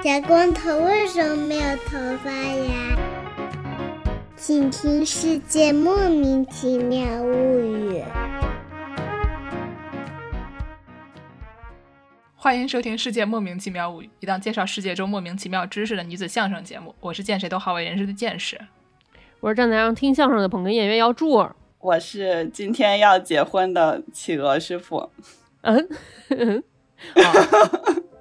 [0.00, 2.96] 小光头为什么没有头发呀？
[4.36, 8.00] 请听《世界莫名其妙物语》。
[12.36, 16.94] 欢迎收听《世界莫名其妙物语》，一档介绍世界中莫名其妙知识的女子相声节目。
[17.00, 18.56] 我是见谁都好为人师的见识，
[19.40, 25.10] 我是站台上听相声的捧哏演员姚柱儿，我是今天要结婚的企鹅师傅。
[25.62, 25.88] 嗯，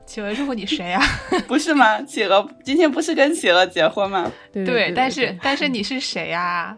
[0.08, 1.00] 企鹅师傅，你谁呀？
[1.48, 2.02] 不是吗？
[2.02, 4.32] 企鹅今天不是跟企鹅结婚吗？
[4.54, 6.76] 对对，但是但是你是谁呀？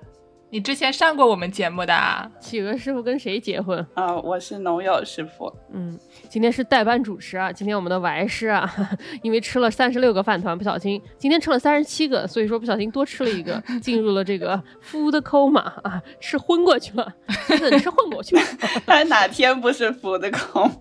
[0.52, 1.94] 你之前上过我们节目的。
[1.94, 3.86] 啊企鹅师傅跟谁结婚？
[3.94, 5.54] 啊，我是农友师傅。
[5.72, 5.98] 嗯。
[6.28, 7.52] 今天是代班主持啊！
[7.52, 8.72] 今天我们的歪师啊，
[9.22, 17.14] 因为吃了三十六个饭团，不小心今天吃了三十七个，所以说不小心多吃了一个，进入了这个 food coma 啊，吃昏过去了，
[17.48, 18.42] 真的吃 昏过去了。
[18.88, 20.72] 他哪天不是 food coma？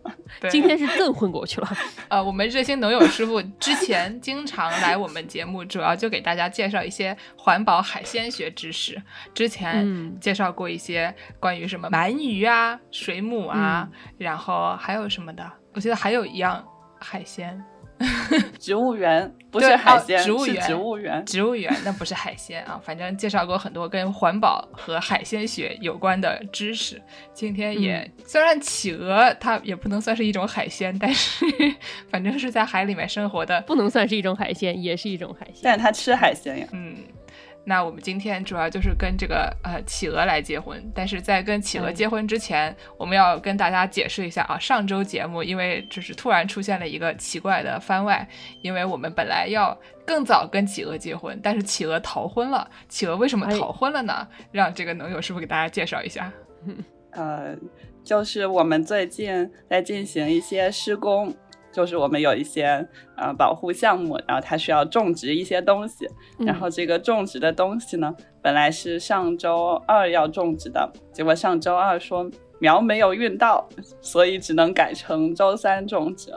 [0.51, 1.69] 今天是更昏过去了。
[2.09, 9.01] 呃，我们热心农友师傅之前经常来我们节目，主要就给大家介绍一些环保海鲜学知识。
[9.35, 9.58] 之前
[10.21, 15.51] 介绍过一些关于什么鳗鱼啊、水母啊，然后还有什么的。
[15.75, 16.65] 我记得还有一样
[17.01, 17.63] 海鲜，
[18.59, 22.81] 植物园不是海鲜，植物园，植物园，植物园，那不是海鲜啊。
[22.83, 27.01] 反正介绍过很多跟环保和海鲜学有关的知识。
[27.33, 31.45] 今天也虽然企鹅它也不能算是一种海鲜，但是
[32.11, 35.61] 反正是在海里面生活的，不能算是一种海鲜，也是一种海鲜。
[35.63, 36.97] 但是它吃海鲜呀，嗯。
[37.65, 48.27] 那我们今天主要就是跟这个呃企鹅来结婚，但是在跟企鹅结婚之前，我们要跟大家解释一下啊，上周节目因为就是突然出现了一个奇怪的番外，
[48.63, 52.67] 因为我们本来要更早跟企鹅结婚，但是企鹅逃婚了。
[52.89, 54.27] 企鹅为什么逃婚了呢？
[54.51, 56.33] 让这个农友师傅给大家介绍一下。
[57.11, 57.55] 呃，
[58.03, 61.35] 就是我们最近在进行一些施工。
[61.71, 66.09] 就是我们有一些呃保护项目，然后它需要种植一些东西，
[66.39, 72.29] 然后这个种植的东西呢，本来是上周二要种植的，结果上周二说
[72.59, 73.69] 苗没有运到，
[74.01, 76.33] 所以只能改成周三种植，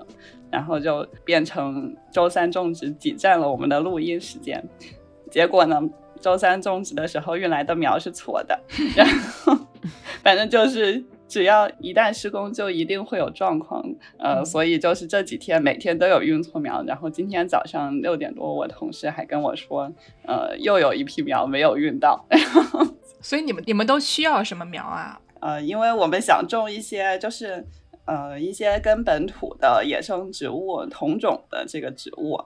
[0.51, 4.63] 然后就变成周三种植挤占了我们的录音时间，
[5.31, 5.81] 结果呢，
[6.19, 8.59] 周三种植的时候运来的苗是错的，
[8.95, 9.57] 然后
[10.21, 11.03] 反正就是。
[11.31, 13.81] 只要一旦施工，就一定会有状况，
[14.17, 19.89] 呃，所以就是这几天每天都有运错苗，然后今天早上六点多，我同事还跟我说，
[20.27, 22.25] 呃，又有一批苗没有运到。
[23.23, 25.21] 所以你们你们都需要什么苗啊？
[25.39, 27.65] 呃，因为我们想种一些，就是
[28.03, 32.37] 呃一些跟本土的野生植物同种的这个植物，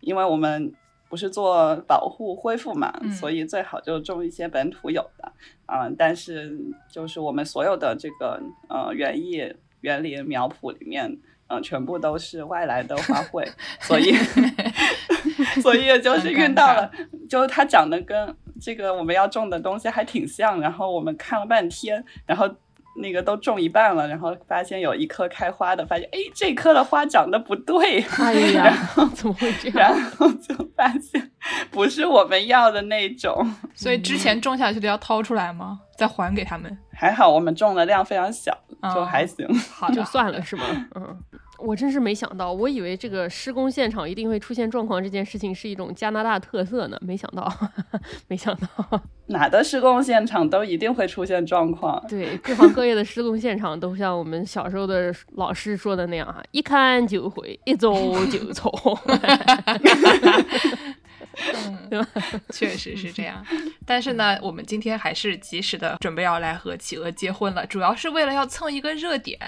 [0.00, 0.74] 因为我们。
[1.08, 5.32] 不是做保护恢复嘛，所以最好就种一些本土有的，
[5.66, 6.58] 嗯，但是
[6.90, 11.16] 就是我们所有的这个呃园艺园林苗圃里面，
[11.48, 13.46] 嗯，全部都是外来的花卉，
[13.80, 14.12] 所以
[15.62, 16.90] 所以就是运到了，
[17.28, 22.48] 就是它长得跟这个我们要种的东西还挺像，然后我们看了半天，然后。
[22.98, 28.72] 那个都种一半了，然后发现有一棵开花的，发现哎，这棵的花长得不对，哎呀，
[29.14, 29.90] 怎么会这样？
[29.92, 31.30] 然后就发现
[31.70, 33.34] 不是我们要的那种，
[33.74, 35.80] 所以之前种下去的要掏出来吗？
[35.96, 36.78] 再还给他们？
[36.92, 38.56] 还好我们种的量非常小，
[38.94, 40.64] 就还行，好 就算了是吗？
[40.94, 41.18] 嗯。
[41.58, 46.98] 我真是没想到，我以为这个施工现场一定会出现状况，这件事情是一种加拿大特色呢。
[47.00, 47.52] 没想到，
[48.28, 52.02] 没想到，哪的施工现场都一定会出现状况。
[52.08, 57.92] 对，各行各业的施工现场都像我们小时候的老师说的那样哈，一看就会，一走
[58.26, 58.72] 就错。
[61.36, 62.08] 嗯，对吧？
[62.50, 63.44] 确实是这样。
[63.84, 69.38] 但是呢，我们今天还是及时的准备要来和企鹅结婚了，主要是为了要蹭一个热点。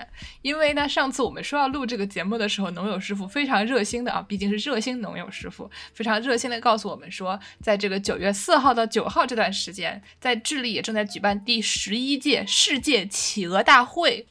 [0.42, 14.26] 因为呢，上次我们说要录这个节目的时候，农友师傅非常热心的啊，毕竟是热心农友师傅，非常热心的告诉我们说，在这个九月四号到九号这段时间，在智利也正在举办第十一届世界企鹅大会。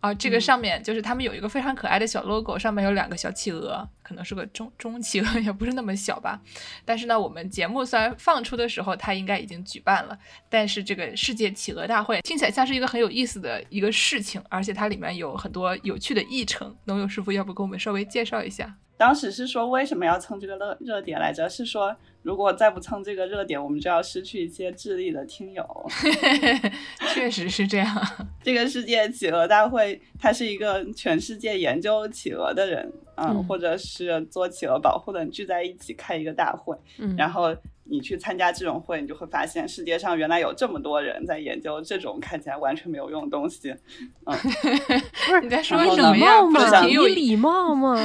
[0.00, 6.40] 啊，这个上面就是他们有一个非常可爱的小 logo，上面有两个小企鹅，可能是个中中企鹅， 也不是那么小吧。
[6.84, 10.16] 但是呢，我们节目虽然放出的时候它应该已经举办了，
[10.48, 16.76] 但是这个世界企鹅大会听起来像是一个很有意思的一个事情，而且它里面有很多有趣的议程。
[16.84, 18.76] 农友师傅，要不给我们稍微介绍一下？
[18.96, 21.48] 当时是说为什么要蹭这个热热点来着？
[21.48, 25.90] 是说如果再不蹭这个热点，我们就要失去一些智力的听友。
[27.12, 28.28] 确实是这样。
[28.42, 36.76] 这个世界企鹅大会，它是一个全世界研究企鹅的人，嗯，或者是做企鹅保护的人聚在一起开一个大会，
[37.16, 37.54] 然后。
[37.86, 43.74] 你去参加这种会，你就会发现世界上原来有这么多人在研究这种看起来完全没有用的东西。
[44.24, 44.34] 嗯，
[45.28, 46.40] 不是你在说什么呀？
[46.48, 46.80] 吗？
[46.86, 48.02] 你礼貌吗？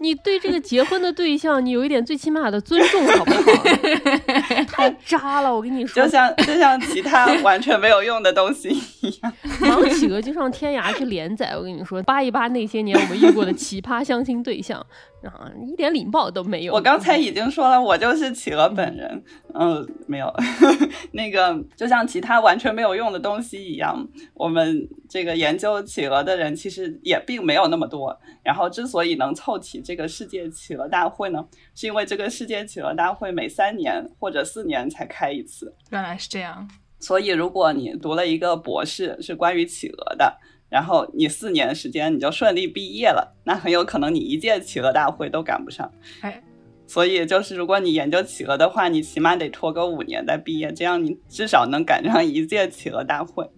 [0.00, 3.62] 你 你对这个结婚的对象，你有一点最起码的尊重，好不好？
[4.70, 6.02] 太渣了，我跟你说。
[6.04, 8.68] 就像就像其他完全没有用的东西
[9.02, 9.32] 一样。
[9.60, 14.84] 忙企鹅就上天涯去连载，我跟你说，扒一扒那些年我们遇过的奇葩相亲对象。
[15.24, 16.72] 啊，一点礼貌都没有。
[16.72, 19.20] 我刚才已经说了，我就是企鹅本人。
[19.52, 20.32] 嗯，没有，
[21.10, 28.16] 那个就像其他完全没有用的东西一样，我们这个研究企鹅的人其实也并没有那么多。
[28.44, 31.44] 然后之所以能凑齐这个世界企鹅大会呢，
[31.74, 35.74] 是因为这个世界企鹅大会每三年或者四年才开一次。
[35.90, 36.68] 原来是这样。
[36.98, 40.38] 所以如果你读了一个博士是关于企鹅的。
[40.70, 45.90] 然后你四年时间你就顺利毕业了，那很有可能你一届企鹅大会都赶不上。
[46.20, 46.42] 哎，
[46.86, 53.48] 所以就是如果你研究企鹅的话，你起码得拖个五年再毕业，这样你至少能赶上一届企鹅大会。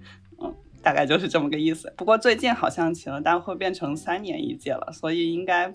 [0.41, 0.55] 嗯，
[0.85, 1.93] 大概就是这么个意思。
[1.97, 5.73] 不过最近好像企鹅大会变成三年一届了，所以应该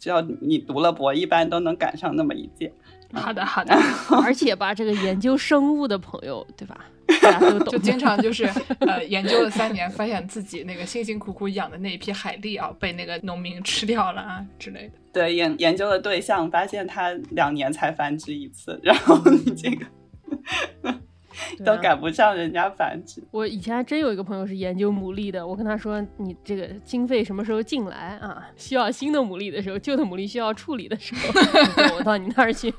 [0.00, 2.72] 只要你读了博，一般都能赶上那么一届。
[3.14, 3.74] 好的，好的。
[4.24, 6.84] 而且吧，这个研究生物的朋友，对吧？
[7.20, 7.72] 大家都懂。
[7.72, 8.44] 就经常就是
[8.80, 14.94] 呃，研究了三年，发现自己那个辛辛苦苦养的那一批海蛎啊，被那个农民吃掉了啊之类的。
[15.12, 19.86] 对，研研究的对象发现它两年才繁殖一次，然后你这个。
[21.64, 23.22] 都赶不上人家繁殖。
[23.30, 28.46] 我以前还真有一个朋友是研究牡蛎的，我跟他说：“你这个经费什么时候进来啊？
[28.56, 32.72] 需要新的牡蛎的时候，旧的牡蛎需要处理的时候， 我到你那儿去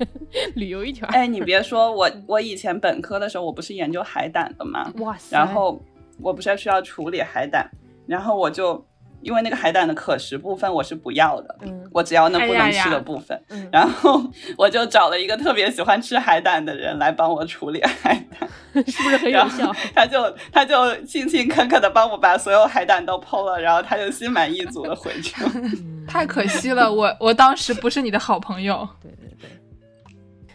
[0.55, 1.07] 旅游一圈。
[1.13, 4.91] ”哎，你别说，我我以前本科的时候，我不是研究海胆的吗？
[4.99, 5.35] 哇塞！
[5.35, 5.81] 然后
[6.19, 7.69] 我不是需要处理海胆，
[8.07, 8.85] 然后我就。
[9.25, 11.57] 因为那个海胆的可食部分我是不要的，
[11.91, 13.41] 我只要那不能吃的部分。
[13.71, 14.21] 然后
[14.55, 18.47] 我就找了一个特别喜欢吃海胆的人来帮我处理海胆，
[18.85, 19.73] 是不是很有效？
[19.95, 25.51] 他就他就勤勤恳恳的帮我把所有海胆都剖了，然后他就心满意足的回去了。
[26.07, 28.87] 太可惜了，我我当时不是你的好朋友。
[29.01, 29.49] 对对对。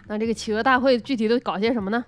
[0.06, 2.04] 那这个企鹅大会具体都搞些什么呢？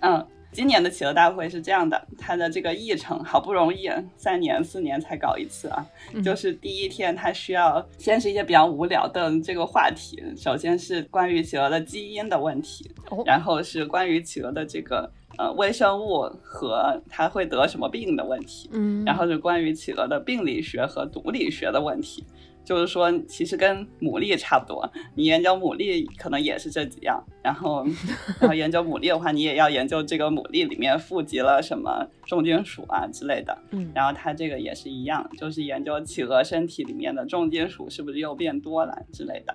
[0.00, 0.26] 嗯。
[0.54, 5.84] 今年的企鹅大会是这样的，它的这个议程好不容易三年四年才搞一次啊，
[6.24, 12.88] 就是第一天它需要先是一些比较无聊的这个话题，首先是关于企鹅的基因的问题，
[13.26, 22.24] 然后是关于企鹅的这个呃微生物和它会得什么病的问题，嗯，然后是关于企鹅的病理学和毒理学的问题。
[22.64, 24.90] 就是说，其实跟牡蛎差不多。
[25.14, 27.84] 你研究牡蛎可能也是这几样，然后，
[28.40, 33.56] 然后研究牡蛎的话，你也要研究这个牡蛎里面富集了什么重金属啊之类的。
[33.70, 39.54] 嗯，然后它这个也是一样，就是研究企鹅身体里面的重金属是不是又变多了之类的。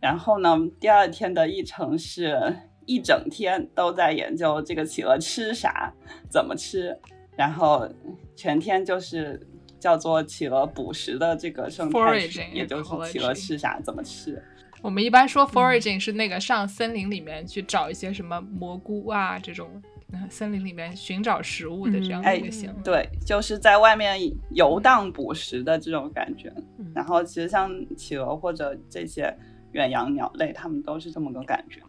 [0.00, 2.54] 然后呢，第二天的议程是
[2.84, 5.92] 一整天都在研究这个企鹅吃啥，
[6.30, 6.96] 怎么吃，
[7.36, 7.88] 然后
[8.36, 9.44] 全天就是。
[9.78, 14.42] 叫做企鹅捕食的这个生态学，也就是企鹅吃啥怎么吃。
[14.82, 19.82] 我们一般说 foraging 是那个上森林里面去找一些什么蘑菇啊这种，
[20.28, 22.82] 森林里面寻找食物的这样的一个行为。
[22.84, 24.18] 对，就是在外面
[24.50, 26.52] 游荡捕食的这种感觉。
[26.94, 29.34] 然后其实像企鹅或者这些
[29.72, 31.80] 远洋鸟类，它们都是这么个感觉。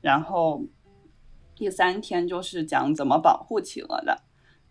[0.00, 0.62] 然后
[1.54, 4.20] 第三天就是讲怎么保护企鹅的。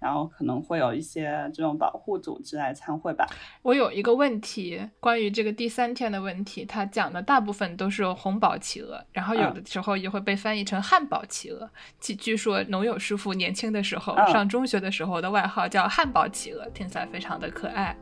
[0.01, 3.25] 然后可能会有一些这种保护组织来参会吧。
[3.62, 11.70] 我有一个问题，关于这个第三天的问题，他讲的大部分都是红宝企鹅，然后有的时候也会被翻译成汉堡企鹅。
[12.00, 17.96] 据据说农友师傅年轻的时候上中学的时候的外号叫汉堡企鹅，听起来非常的可爱。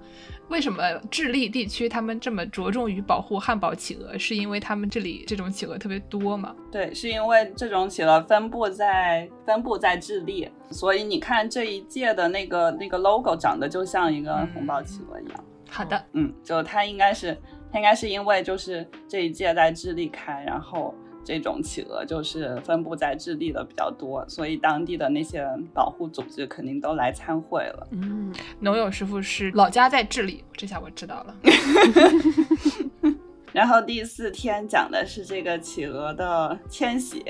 [0.50, 4.18] 为什么智利地区他们这么着重于保护汉堡企鹅？
[4.18, 6.56] 是因为他们这里这种企鹅特别多吗？
[6.72, 15.44] 对，是因为这种企鹅分布在分布在智利，所以你看这一届的那个那个 logo 长得就像一个红宝企鹅一样。
[15.70, 17.38] 好的，嗯，就它应该是
[17.72, 20.94] 它应该是因为就是这一届在智利开，然后。
[21.24, 27.88] 这种企鹅就是分布在智利的比较多，所以当地的那些保护组织肯定都来参会了。
[27.92, 31.36] 嗯，农友师傅是老家在智利，这下我知道了。
[33.52, 37.24] 然后第四天讲的是这个企鹅的迁徙，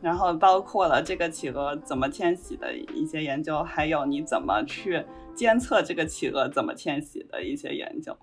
[0.00, 8.16] 然后包括了这个企鹅怎么迁徙的一些研究，还有你怎么去监测这个企鹅怎么迁徙的一些研究。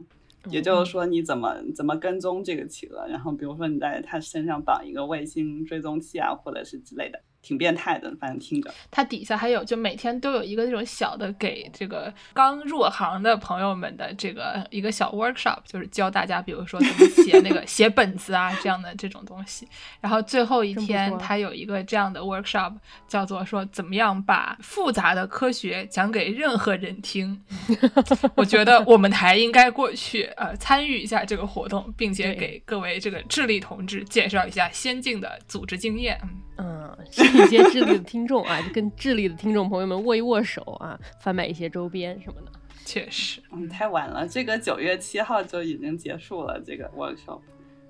[0.49, 3.05] 也就是说，你怎么怎么跟踪这个企鹅？
[3.07, 7.21] 然后，比如说你在它身上绑一个卫星追踪器啊，或者是之类的。
[7.41, 8.73] 挺变态的，反正听着。
[8.91, 19.67] 它底下还有，就每天都有一个那种小的给这个刚入行的朋友们的这个一个小 workshop，就是教大家，比如说怎么写那个 写本子啊这样的这种东西。
[20.01, 22.73] 然后最后一天，它有一个这样的 workshop，
[23.07, 27.41] 叫做说怎么样把复杂的科学讲给任何人听。
[28.35, 36.19] 我觉得我们台应该过去呃参与一下这个活动，并且给各位这个智力同志介绍一下先进的组织经验。
[36.59, 42.51] 嗯，是一些智力的听众啊，就跟智力的听众朋友们握一握手啊，贩卖一些周边什么的。
[42.85, 47.39] 确实，嗯，太晚了，这个九月七号就已经结束了这个 workshop。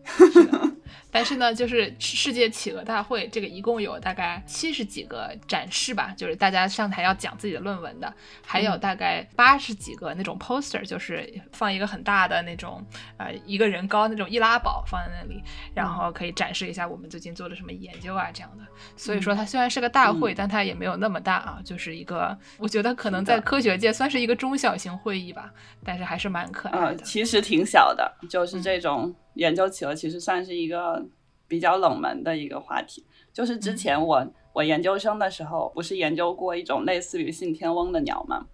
[1.11, 8.13] 但是呢，就是世界企鹅大会这个一共有大概七十几个展示吧，就是大家上台要讲自己的论文的，
[8.45, 12.85] 还有大概八十几个那种 poster，就是放一个很大的那种
[13.17, 15.41] 呃一个人高那种易拉宝放在那里，
[15.73, 18.63] 然后可以展示一下我们最近做的什么研究啊这样的。
[18.95, 25.51] 所以说它虽然是个大会，但它也没有那么大啊，就是一个我觉得可能在科学界算是一个中小型会议吧，
[25.83, 26.97] 但是还是蛮可爱的。
[26.97, 29.15] 其实挺小的，就是这种。
[29.39, 31.03] 研究企鹅其实算是一个
[31.47, 33.05] 比较冷门的一个话题。
[33.33, 38.45] 就是之前我我研究生的时候，不是研究过一种类似于信天翁的鸟吗？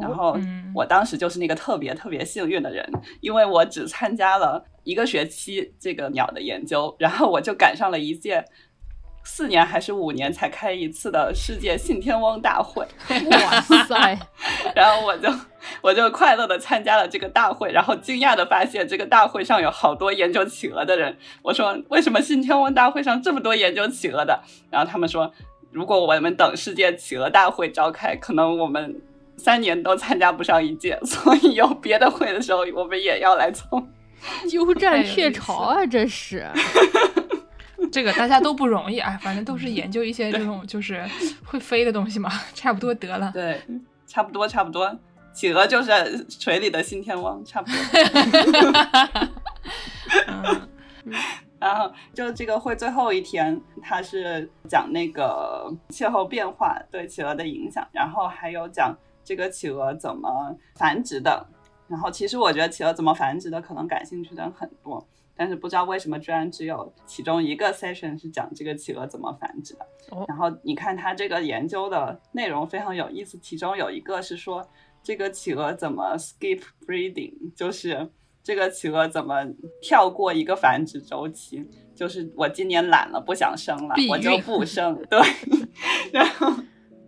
[0.00, 0.36] 然后
[0.74, 2.84] 我当时就是那个特别特别幸运的人，
[3.20, 8.44] 因为我只参加了一个学期这个鸟的研究，然后我就赶上了一届。
[9.24, 14.18] 四年还是五年才开一次的世界信天翁大会， 哇塞！
[14.76, 15.28] 然后我就
[15.80, 21.16] 我就快乐的参加了这个大会，然后惊讶的发现这个大会上有好多研究企鹅的人。
[21.42, 24.42] 我说为什么信天翁大会上这么多研究企鹅的？
[24.70, 25.32] 然后他们说，
[25.72, 29.00] 如果我们等世界企鹅大会召开，可能我们
[29.36, 33.82] 三年都参加不上一届， 所以有别的会的时候，我们也要来凑。
[34.48, 36.46] 鸠占鹊巢啊，这是。
[37.92, 41.04] 这个大家都不容易啊，反正都是研究一些这种就是
[41.44, 43.30] 会飞的东西嘛，差不多得了。
[43.32, 43.60] 对，
[44.06, 44.98] 差不多差不多，
[45.32, 47.76] 企鹅就是水里的新天翁，差不多。
[51.58, 61.46] 然后就这个会最后一天，它是讲那个气候变化对企鹅的影响，然后还有讲这个企鹅怎么繁殖的。
[61.88, 65.06] 然后其实我觉得企鹅怎么繁殖的，可能感兴趣的人很多。
[65.36, 69.86] 但是不知道为什么居然只有其中一个 session 是讲这个企鹅怎么繁殖的。
[70.28, 74.64] 然后你看他这个研究的内容非常有意思，其中有一个是说
[75.02, 78.08] 这个企鹅怎么 skip breeding，就是
[78.42, 79.44] 这个企鹅怎么
[79.82, 84.94] 跳过一个繁殖周期，就是我今年懒了不想生了，我就不生。
[85.10, 85.18] 对，
[86.12, 86.52] 然后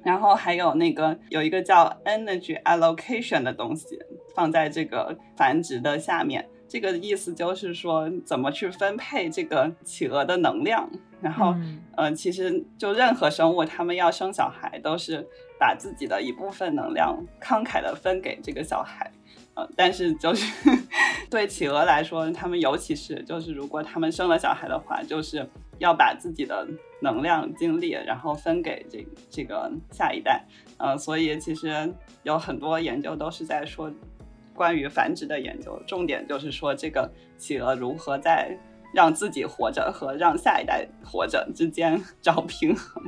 [0.02, 3.98] 然后还有那个有一个叫 energy allocation 的东西
[4.34, 6.48] 放在这个繁殖的下面。
[6.68, 10.88] 这个意思就是说，怎么去分配这个企鹅的能量？
[11.20, 11.54] 然后，
[11.96, 15.26] 嗯，其实就任何生物，他们要生小孩，都是
[15.58, 19.10] 把自己的一部分能量慷慨的分给这个小孩。
[19.54, 20.44] 呃，但是就是
[21.30, 26.68] 对企鹅来说，他们尤其是就是如果他们生了小孩的话，就是要把自己的
[27.00, 30.44] 能量、精力，然后分给这这个下一代。
[30.76, 31.94] 呃，所以其实
[32.24, 33.90] 有很多研究都是在说。
[34.56, 38.50] 关于繁殖的研究，重点就是说这个企鹅如何在
[38.94, 43.02] 让自己活着和让下一代活着之间 找平衡，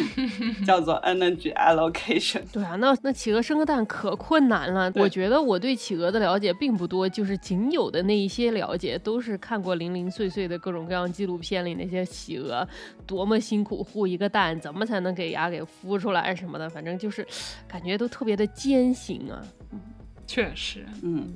[0.64, 2.42] 叫做 energy allocation。
[2.52, 4.92] 对啊，那那企鹅生个蛋可困难了。
[4.94, 12.66] 我觉得我对企鹅的了解并不多，就是仅有的那一些了解，都是看过零零碎碎的各种各样纪录片里那些企鹅
[13.04, 17.26] 多么辛苦护一个蛋，怎么才能给牙给孵出来什么的，反正就是
[17.66, 19.42] 感觉都特别的艰辛啊。
[20.26, 21.32] 确实，嗯，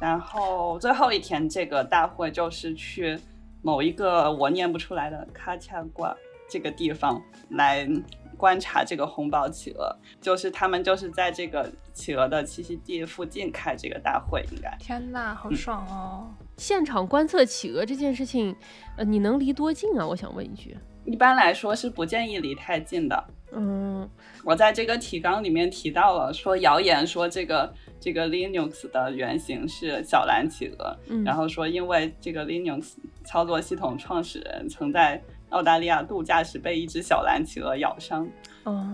[0.00, 3.18] 然后最后一天这个大会就是去
[3.62, 6.14] 某一个我念不出来的卡恰瓜
[6.48, 7.88] 这个地方来
[8.36, 14.76] 观察这个红宝企鹅，就是他们就是在这个企鹅的栖息地附近开这个大会，应该。
[14.78, 16.28] 天呐，好爽哦！
[16.56, 18.54] 现场观测企鹅这件事情，
[18.96, 20.06] 呃，你能离多近啊？
[20.06, 20.76] 我想问一句。
[21.04, 23.24] 一般来说是不建议离太近的。
[23.52, 24.08] 嗯，
[24.42, 27.72] 我在这个提纲里面提到了，说谣言说这个
[28.04, 30.94] 这个 Linux 的原型是小蓝企鹅，
[31.24, 35.18] 然后说因为这个 Linux 操作系统创始人曾在
[35.48, 38.28] 澳大利亚度假时被一只小蓝企鹅咬伤。
[38.64, 38.86] 哦。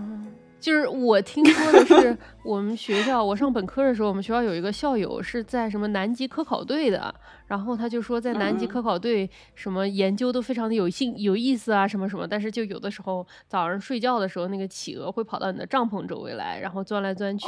[0.61, 7.13] 就是我听说的是，我们学校我上本科的时候，我们学校有一个校友是在什么南极科考队的，
[7.47, 17.47] 然后他就说在南极科考队什么研究都非常的有兴有意思啊，什么什么，但是就有的时候早上睡觉的时候，那个企鹅会跑到你的帐篷周围来，然后钻来钻去，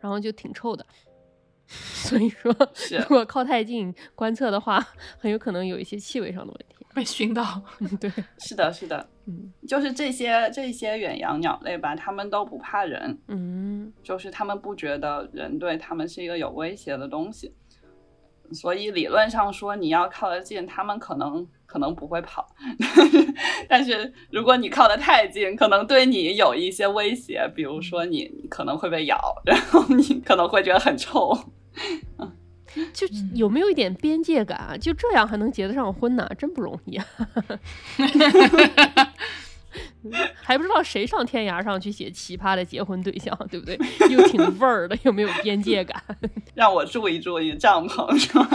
[0.00, 0.84] 然后就挺臭的。
[1.68, 2.54] 所以说，
[3.08, 4.78] 如果靠太近观测的话，
[5.18, 6.86] 很有可能有一些气味上的问题。
[6.94, 7.60] 被熏到。
[8.00, 17.52] 对，是的，是的，嗯就是这些这些远洋鸟类吧，它们都不怕人，嗯就是它们不觉得人对它们是一个有威胁的东西，
[18.52, 21.44] 所以理论上说你要靠得近，它们可能
[21.74, 22.46] 可能不会跑，
[23.68, 31.36] 但是如果你靠得太近，可能对你有一些威胁，比如说你你可能会被咬，然后你可能会觉得很臭。
[32.92, 33.04] 就
[33.34, 34.76] 有没有一点边界感啊？
[34.80, 37.04] 就这样还能结得上婚呢，真不容易啊！
[40.36, 43.76] 还不知道谁上天涯上去写奇葩的结婚对象，对不对？
[44.10, 46.00] 又挺味儿的，又没有边界感。
[46.54, 48.48] 让我注意注意帐篷是吧？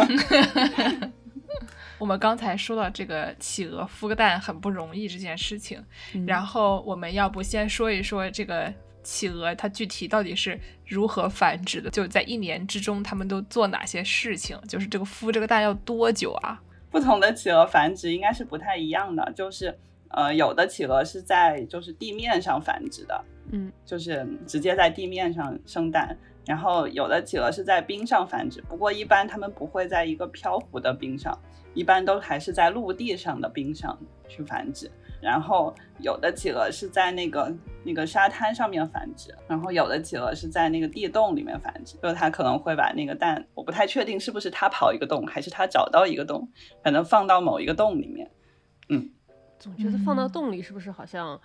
[1.99, 5.83] 我们刚才说到这个企鹅孵个蛋很不容易这件事情，
[6.15, 11.89] 嗯然后我们要不先说一说这个企鹅它具体到底是如何繁殖的？
[11.89, 14.57] 就在一年之中，它们都做哪些事情？
[14.67, 16.61] 就是这个孵这个蛋要多久啊？
[16.89, 19.77] 不同的企鹅繁殖应该是不太一样的，就是
[20.09, 31.37] 呃，有的企鹅是在就是地面上繁殖的，嗯就是直接在地面上生蛋，然后有的企鹅是在冰上繁殖，不过一般它们不会在一个漂浮的冰上，
[31.73, 33.97] 一般都还是在陆地上的冰上
[34.27, 34.89] 去繁殖。
[35.21, 46.49] 然后有的企鹅是在那个那个沙滩上面繁殖，然后有的企鹅是在那个地洞里面繁殖，就它可能会把那个蛋，我不太确定是不是它刨一个洞，还是它找到一个洞，
[46.81, 48.31] 反正放到某一个洞里面。
[48.87, 49.09] 嗯
[49.59, 51.37] 总觉得放到嗯洞里是不是好像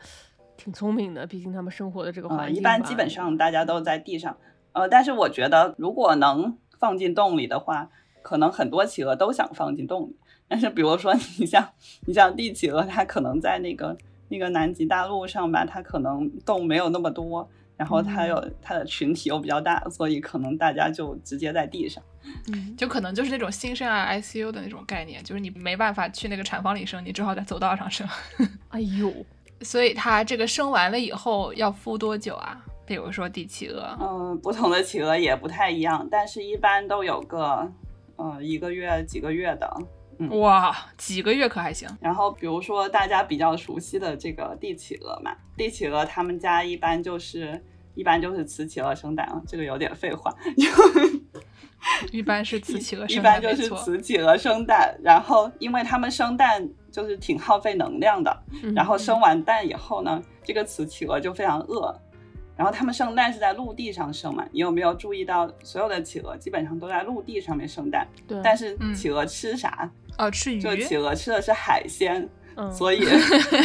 [0.56, 1.26] 挺聪明的？
[1.26, 4.38] 毕竟他们生活的这个呃，环境吧、一般基本上大家都在地上。
[4.70, 7.90] 呃，但是我觉得如果能放进洞里的话，
[8.24, 10.16] 可能很多企鹅都想放进洞里。
[10.48, 11.68] 但是比如说你像
[12.06, 13.94] 你像帝企鹅，它可能在那个
[14.28, 22.02] 那个南极大陆上吧，它可能洞没有那么多，然后它有它的群体又比较大，所以可能大家就直接在地上。
[22.50, 28.08] 嗯就可能就是那种新生儿 ICU 的那种概念，就是你没办法去那个产房里生，你只好在走道上生。
[28.70, 29.12] 哎呦，
[29.60, 32.64] 所以它这个生完了以后要孵多久啊？
[32.86, 37.70] 比如说帝企鹅，嗯、不同的企鹅也不太一样，但是一般都有个
[38.16, 39.70] 呃一个月几个月的。
[40.30, 41.88] 哇，几个月可还行？
[42.00, 47.60] 然后比如说大家比较熟悉的这个帝企鹅嘛，帝企鹅他们家一般就是
[47.96, 50.32] 一般就是雌企鹅生蛋啊，这个有点废话，
[52.12, 53.68] 一般是雌企鹅一生蛋，般就是。
[53.74, 61.92] 雌企鹅生蛋，然后因为它们生蛋就是挺耗费能量的，嗯然后生完蛋以后呢，这个雌企鹅就非常饿。
[62.56, 64.46] 然后它们生蛋是在陆地上生嘛？
[64.52, 68.06] 你有没有注意到，所有的企鹅基本上都在陆地上面生蛋？
[68.26, 69.90] 对，但是嗯企鹅吃啥？
[70.18, 73.04] 哦，吃鱼就企鹅吃的是海鲜，嗯所以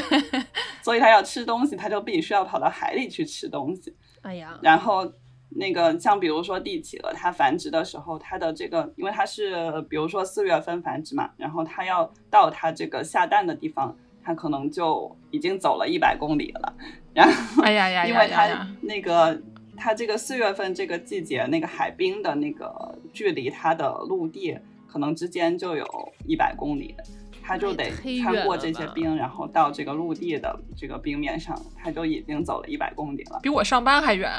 [0.81, 3.95] 所以它要吃东西，它就必须要跑到海里去吃东西。
[4.21, 5.11] 哎呀，然后
[5.49, 13.95] 那个像比如说帝企鹅，它繁殖的时候，它的这个因为它是比如说四月份繁殖嘛，然后它要到它这个下蛋的地方，
[14.29, 16.71] 它可能就已经走了一百公里了。
[17.15, 18.67] 然后哎呀呀因为它呀呀呀！
[18.81, 19.41] 那个
[19.75, 24.55] 他这个四月份这个季节，那个海冰的那个距离它的陆地
[24.87, 26.93] 可能之间就有一百公里。
[27.41, 27.89] 他就得
[28.21, 33.39] 穿过这些冰，然后到这个陆地的这个冰面上，他就已经走了一百公里了。
[33.41, 34.29] 比我上班还远。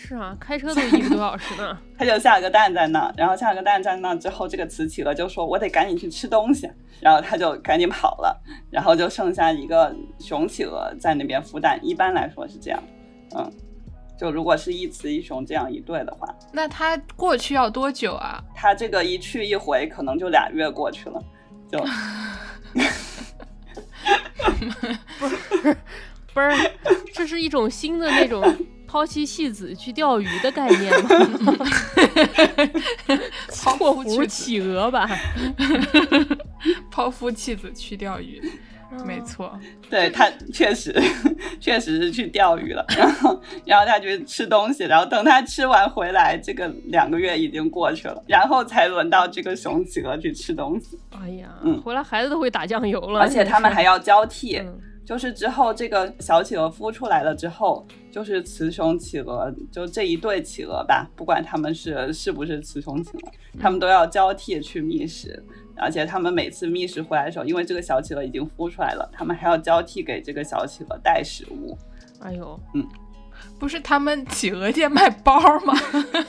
[0.00, 1.76] 是啊，开车都一个多小时呢。
[1.98, 11.78] 他就下了个蛋在那，然后下了个蛋在那之后，这个雌企鹅就说：“我得赶紧去吃东西。”然后他就赶紧跑了，然后就剩下一个雄企鹅在那边孵蛋。
[11.82, 12.82] 一般来说是这样，
[13.36, 13.52] 嗯，
[14.18, 18.42] 就如果是一雌一雄这样一对的话，那他过去要多久啊？
[18.54, 21.22] 他这个一去一回可能就俩月过去了，
[21.70, 21.78] 就
[25.18, 25.76] 不是
[26.32, 26.70] 不是，
[27.12, 28.42] 这是一种新的那种
[28.88, 31.10] 抛弃弃子去钓鱼的概念吗？
[33.62, 35.06] 抛夫弃鹅吧，
[36.90, 38.40] 抛夫弃子去钓鱼，
[39.04, 39.56] 没错。
[39.90, 40.92] 对他确实
[41.60, 50.98] 确实是去钓鱼了，然后然后他去吃东西，然后等他吃完回来，这个两个月已经过去了，然后才轮到这个雄企鹅去吃东西。
[51.10, 65.42] 哎呀，嗯回来孩子都会打酱油了，而且他们还要交替，嗯就是之后这个小企鹅孵出来了之后，就是雌雄企鹅，就这一对企鹅吧，不管它们是是不是雌雄企鹅，它们都要交替去觅食，
[65.76, 71.76] 而且它们每次觅食回来的时候，因为这个小企鹅已经孵出来了，它们还要交替给这个小企鹅带食物。
[72.20, 72.86] 哎呦，嗯
[73.58, 75.74] 不是他们企鹅店卖包吗？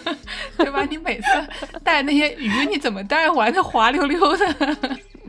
[0.57, 0.83] 对吧？
[0.85, 1.27] 你每次
[1.83, 4.77] 带那些鱼，你怎么带完它滑溜溜的？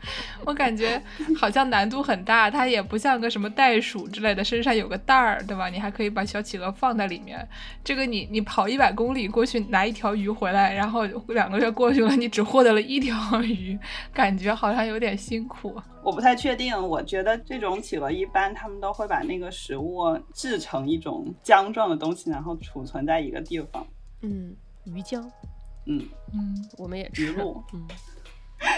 [0.45, 1.01] 我感觉
[1.37, 5.69] 好像难度很大，它也不像个什么袋鼠之类的，身上有个袋儿，对吧？
[5.69, 7.47] 你还可以把小企鹅放在里面。
[7.83, 13.77] 这个你你跑一百公里过去拿一条鱼回来，然后两个月过去了，你只获得了一条鱼，
[14.13, 15.79] 感觉好像有点辛苦。
[16.03, 23.85] 我不太确定，我觉得这种企鹅一般他们都会把那个食物制成一种浆状的东西，然后储存在一个地方。
[24.21, 25.23] 嗯，鱼浆。
[25.85, 27.63] 嗯嗯，我们也吃路。
[27.73, 27.87] 嗯，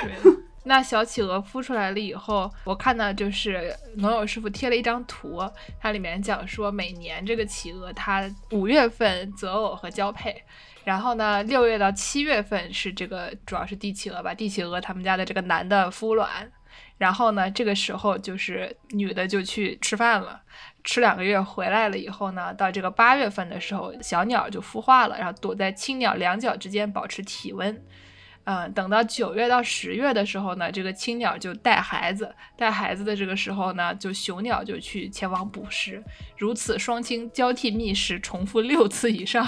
[0.02, 0.34] 对。
[0.66, 5.42] 那小企鹅孵出来了以后，我看到就是农友师傅贴了一张图，
[5.80, 10.42] 它里面讲说每年这个企鹅它五月份择偶和交配，
[10.86, 16.50] 然后呢六月到七月份是这个主要是帝企鹅吧，帝企鹅他们家的这个男的孵卵，
[16.98, 20.42] 然后呢这个时候就是女的就去吃饭了，
[20.86, 27.84] 吃两个月回来了以后呢，到这个八月份的时候小鸟就孵化了，然后躲在青鸟两脚之间保持体温。
[28.46, 36.04] 嗯，等到九月到十月的时候呢，这个青鸟就带孩子，带孩子的这个时候呢，就雄鸟就去前往捕食，
[36.38, 39.46] 如此双亲交替觅食，重复六次以上。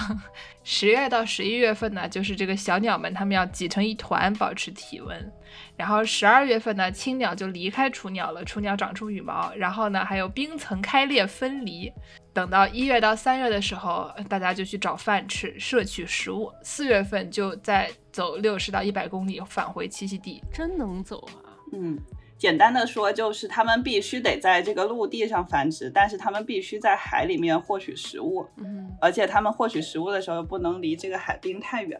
[0.64, 5.32] 十月到十一月份呢，就是这个小鸟们它们要挤成一团，保持体温。
[5.76, 11.92] 然后十二月份呢，青鸟就离开雏鸟了，雏鸟长出羽毛，然后呢，还有冰层开裂分离。
[12.32, 16.50] 等到一月到三月的时候，大家就去找饭吃，摄取食物。
[16.62, 21.44] 四月份就再走六十到一百公里返回栖息地，真能走啊！
[21.72, 21.98] 嗯，
[22.36, 28.46] 简单的说就是他们必须得在这个陆地上繁殖，但是他们必须在海里面获取食物。
[28.58, 31.98] 嗯，而且他们获取食物的时候不能离这个海冰太远，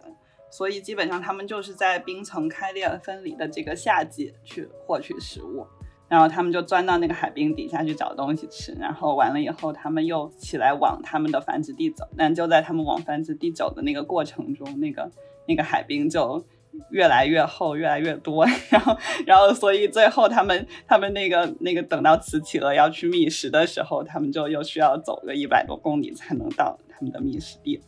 [0.50, 5.66] 所以基本上他们就是在冰层开裂分离的这个夏季去获取食物。
[6.08, 12.06] 然后他们就钻到那个海冰底下去找东西吃，然后完了以后，他们又起来往他们的繁殖地走。
[12.16, 15.10] 但就在他们往繁殖地走的那个过程中，那个
[15.48, 16.46] 那个海冰就
[16.90, 18.46] 越来越厚，越来越多。
[18.70, 27.80] 然后，然后，所以最后他们他们那个那个等到雌企鹅要去觅食的时候，他们就又需要走个一百多公里才能到他们的觅食地。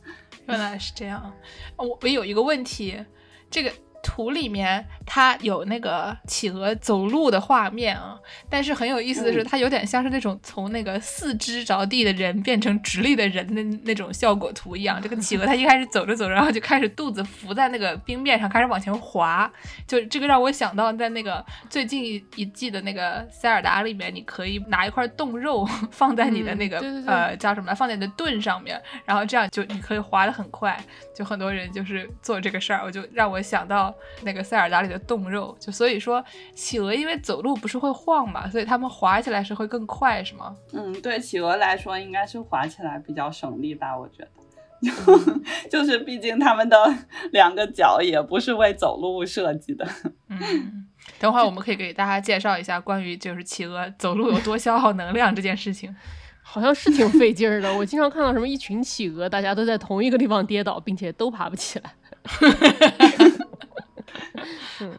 [0.48, 1.32] 原来是这样。
[1.76, 3.04] 我我有一个问题，
[3.50, 3.72] 这个。
[4.02, 15.00] 图里面它有那个企鹅走路的画面啊，但是很有意思的是，它有点像是那种从那个四肢着地的人变成直立的人的那种效果图一样。
[15.02, 19.50] 这个企鹅 它一开始走着走着，然后就开始肚子浮在那个冰面上，开始往前滑。
[19.86, 22.04] 就这个让我想到在那个最近
[22.36, 30.78] 一季的那个塞尔达里面，你可以拿一块冻肉放在你的那个呃叫什么来，放在你的盾上面，然后这样就你可以滑得很快。
[31.14, 33.87] 就很多人就是做这个事儿，我就让我想到。
[34.22, 36.24] 那个塞尔达里的冻肉，就所以说
[36.54, 40.56] 企鹅因为走路不是会晃嘛，所以它们滑起来是会更快，是吗？
[40.72, 44.28] 嗯，对，企鹅来说应该是滑起来比较省力吧，我觉得。
[44.80, 44.92] 就
[45.68, 46.76] 就是毕竟它们的
[47.32, 49.84] 两个脚也不是为走路设计的。
[50.30, 50.86] 嗯，
[51.18, 55.92] 等会儿我们可以给大家介绍一下关于就是企鹅走路有多消耗能量这件事情，
[56.42, 57.76] 好像是挺费劲儿的。
[57.76, 61.92] 我经常看到什么一群企鹅，大家都在同一个地方跌倒，并且都爬不起来。
[64.80, 64.96] 嗯，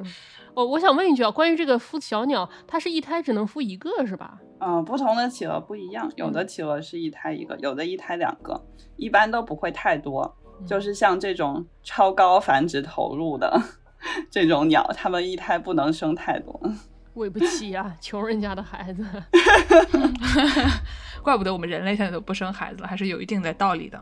[0.53, 4.39] 我我想问一句啊，关于这个孵小鸟，它是一胎只能孵一个是吧？
[4.59, 8.61] 嗯，不同的企鹅不一样，有的企鹅是一胎一个，有的一胎两个，
[8.97, 10.35] 一般都不会太多。
[10.67, 13.61] 就是像这种超高繁殖投入的
[14.29, 16.59] 这种鸟，它们一胎不能生太多。
[17.15, 19.05] 喂不起呀， 穷人家的孩子。
[21.21, 23.99] 怪不得我们人类现在都不生孩子了，还是有一定的道理的。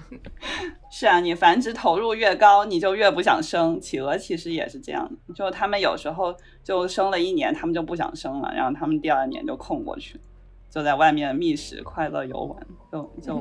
[0.92, 3.80] 是啊，你繁殖投入越高，你就越不想生。
[3.80, 10.20] 企鹅其实也是这样的，就他们有时候就生了一年，他们就不想生了，然后他们第二年就空过去。
[10.76, 13.36] 就在外面觅食，快乐游玩，就就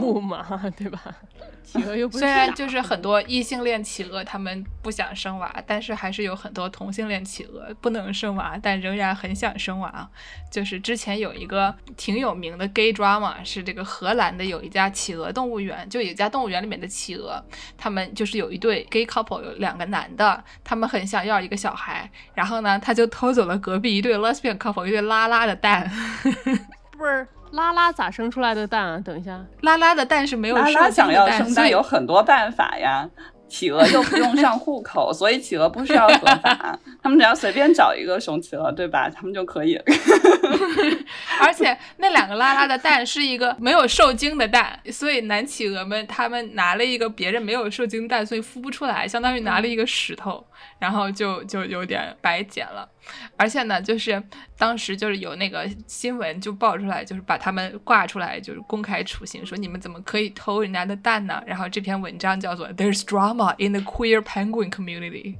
[0.00, 1.00] 不 嘛，对吧？
[1.64, 10.08] 企鹅又不虽然就是很多异性恋企鹅他们不想生娃，但是还是有很多同性恋企鹅不能生娃，但仍然很想生娃。
[10.48, 17.42] 就是之前有一个挺有名的 gay drama，是这个荷兰的有一家企鹅动物园，就有一家动物园里面的企鹅，
[17.76, 25.90] 他们就是有一对 gay couple，有两个男的，他们很想要一个小孩，然后呢，他就偷走了隔壁一对 lesbian couple 一对拉拉的蛋。
[26.96, 29.00] 不是拉拉咋生出来的蛋啊？
[29.04, 33.08] 等一下，拉拉的蛋是没有拉拉想要生蛋有很多办法呀。
[33.46, 36.76] 企鹅又不用上户口， 所以企鹅不需要合法。
[37.00, 39.08] 他们只要随便找一个雄企鹅，对吧？
[39.08, 39.78] 他们就可以。
[41.40, 50.44] 而且那两个拉拉的蛋是一个没有受精的蛋，所以男企鹅们他们拿了一个别人没有受精蛋，所以孵不出来，相当于拿了一个石头，
[50.78, 52.88] 然后就就有点白捡了。
[53.36, 54.22] 而且呢，就是
[54.56, 61.42] 当时就是有那个新闻就爆出来，就是把他们挂出来，就是公开处刑，说你们怎么可以偷人家的蛋呢？
[61.46, 63.54] 然后这篇文章叫做 There's drama。
[63.58, 65.36] in the queer penguin community，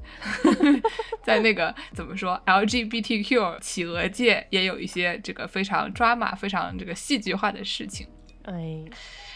[1.24, 8.06] 在那个怎么说 LGBTQ 企鹅界也有一些这个非常 drama、非常这个戏剧化的事情。
[8.44, 8.84] 哎。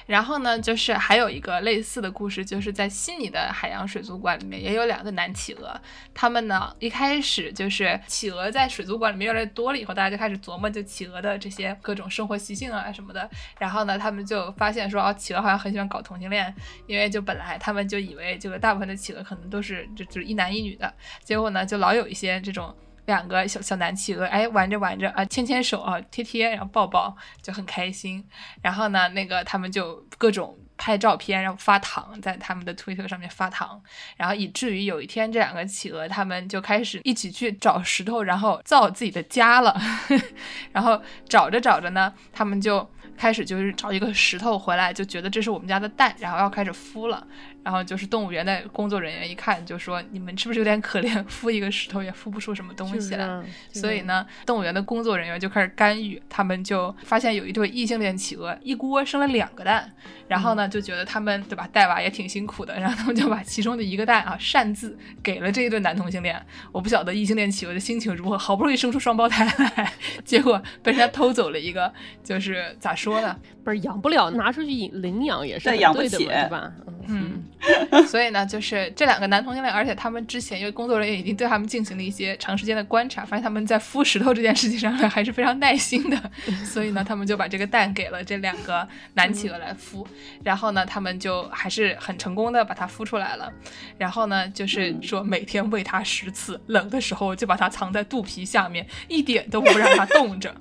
[0.08, 5.78] 然后呢，就是还有一个类似的故事，就是在悉尼的海洋水族馆里面也有两个男企鹅。
[6.14, 13.28] 他们呢一开始就是企鹅在水族馆里面越来越多了以后，大家就开始琢磨就企鹅的这些各种生活习性啊什么的。
[13.58, 16.52] 然后呢，他们就发现说，哦，企鹅好像很喜欢搞同性恋，
[16.86, 20.90] 因为就本来他们就以为这个大部分的企鹅可能都是就就是一男一女的，
[21.22, 22.74] 结果呢就老有一些这种。
[23.08, 28.22] 两个小小男企鹅，哎，玩着玩着啊，牵牵手啊，贴贴，然后抱抱，就很开心。
[28.60, 33.82] 然后呢，那个他们就各种拍照片，然后发糖，在他们的推特上面发糖。
[34.18, 39.74] 然后以至于有一天，这两个企鹅他们就开始一起去找石头，然后造自己的家了。
[40.70, 47.26] 然后找着找着呢，他们就开始就是找一个石头回来，就觉得这是我们家的蛋，然后要开始孵了。
[47.68, 51.22] 然后就是动物园的工作人员一看就说：“你们是不是有点可怜？
[51.28, 53.26] 孵一个石头也孵不出什么东西来。”
[53.70, 56.18] 所以呢，动物园的工作人员就开始干预。
[56.30, 59.92] 他们就发现有一对异性恋企鹅一锅生了两个蛋，
[60.28, 66.40] 然后呢就觉得他们对吧带娃也挺辛苦的，然后他们就把其中的一个蛋啊擅自给了这一对男同性恋。
[66.70, 69.92] 我不晓得异性恋企鹅的心情如何，好不容易生出双胞胎来，
[70.24, 73.36] 结果被人家偷走了一个，就是咋说呢？
[73.64, 76.72] 不是养不了，拿出去领养也是养不起，对吧？
[77.06, 77.42] 嗯。
[78.06, 86.30] 所以呢，就是这两个男同性恋，而且他们之前因为工作人员已经对他们进行了一些长时间的观察，发现他们在孵石头这件事情上还是非常耐心的。
[86.64, 90.06] 所以呢，他们就把这个蛋给了这两个男企鹅来孵，
[90.42, 93.52] 然后呢，他们就还是很成功的把它孵出来了。
[93.96, 100.54] 然后呢，就是说每天喂它十次，冷的时候就把它藏在肚皮下面，一点都不让它冻着，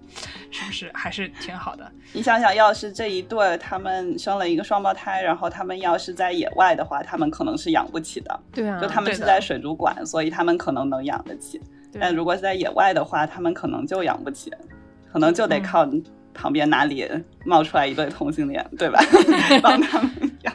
[0.51, 1.91] 是不是还是挺好的？
[2.13, 8.39] 你想想，要是这一对他们生了一个双胞胎，然后他们要是在野外的话，他们可能是养不起的。
[8.51, 11.61] 对啊，就他们是在水族馆，所以他们可能能养得起。
[11.99, 14.51] 但如果是在野外的话，他们可能就养不起，
[15.11, 15.85] 可能就得靠
[16.37, 17.05] 旁边哪里
[17.43, 18.99] 冒出来一对同性恋，对吧？
[19.61, 20.11] 帮他们
[20.43, 20.53] 养。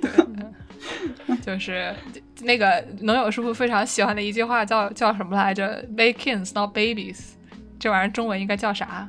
[0.00, 1.94] 对，就是
[2.40, 7.18] 那个农友师傅非常喜欢的一句话，叫叫什么来着？Make kings, not babies。
[7.78, 9.08] 这玩意儿中文应该叫啥？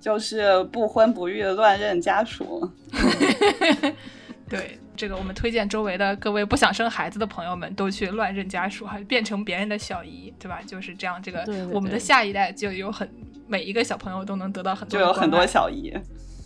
[0.00, 2.70] 就是不婚不育乱认家属。
[4.50, 10.60] 对这个，我们推荐周围的各位不想生孩子的朋友们都去乱认家属，还，变成别人的小姨，对吧？
[10.66, 11.42] 就是这样，这个
[11.72, 13.08] 我们的下一代就有很
[13.46, 15.92] 每一个小朋友都能得到很多，就有很多小姨。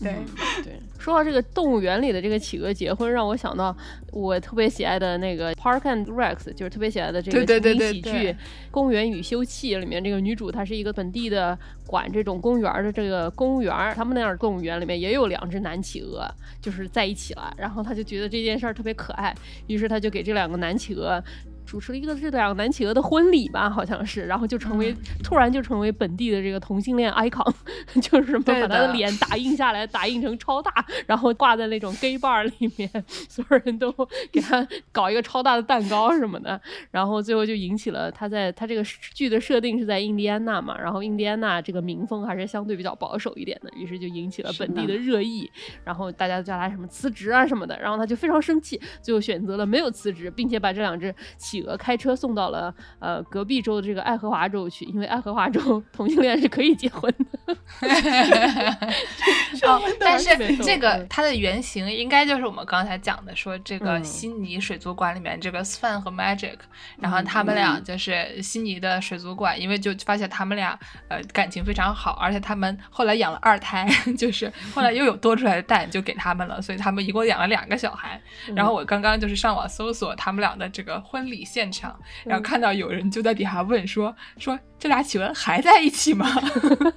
[0.00, 0.14] 对
[0.62, 3.76] 对，说到这个动物园里的这个企鹅结婚，让我想到
[4.12, 8.10] 我特别喜爱的那个 Park and Rex，就是特别喜爱的这个情景喜剧
[8.70, 16.24] 《公园与休憩》里面这个女主，她是一个本地的管这种公园的这个公务员，他们那样动物园里面也有两只男企鹅，
[16.62, 19.34] 就是在一起了，然后她就觉得这件事儿特别可爱，
[19.66, 21.20] 于是她就给这两个男企鹅。
[21.68, 27.52] 主持了一个这两个男企鹅的婚礼吧，好像是，然后就成为突然就成为本地的这个同性恋 icon，
[28.00, 30.72] 就是什么把他的脸打印下来，打印成超大，
[31.06, 32.90] 然后挂在那种 gay bar 里面，
[33.28, 33.92] 所有人都
[34.32, 36.58] 给他搞一个超大的蛋糕什么的，
[36.90, 45.50] 然后最后就引起了他在他这个剧的设定是在印第安纳嘛，然后印第安纳这个民风还是相对比较保守一点的，于是就引起了本地的热议，
[45.84, 57.56] 然后大家叫他什么辞职啊什么的，然后他就非常生气，最后选择了没有辞职，并且把这两只企企鹅开车送到了呃隔壁州的这个爱荷华州去，因为爱荷华州 同性恋是可以结婚的。
[59.66, 66.58] 哦，但是这个它的原型应该就是我们刚才讲的，说这个悉尼水族馆里面这个 Sven 和 Magic，
[66.98, 78.20] 然后他们俩就是悉尼的水族馆，因为就发现他们俩呃感情非常好，而且他们后来养了二胎， 就是后来又有多出来的蛋就给他们了，所以他们一共养了两个小孩。
[78.54, 81.44] 然后我刚刚就是上网搜索他们俩的这个婚礼。
[81.48, 84.58] 现场，然后看到有人就在底下问说说。
[84.80, 86.24] 这俩企鹅还在一起吗？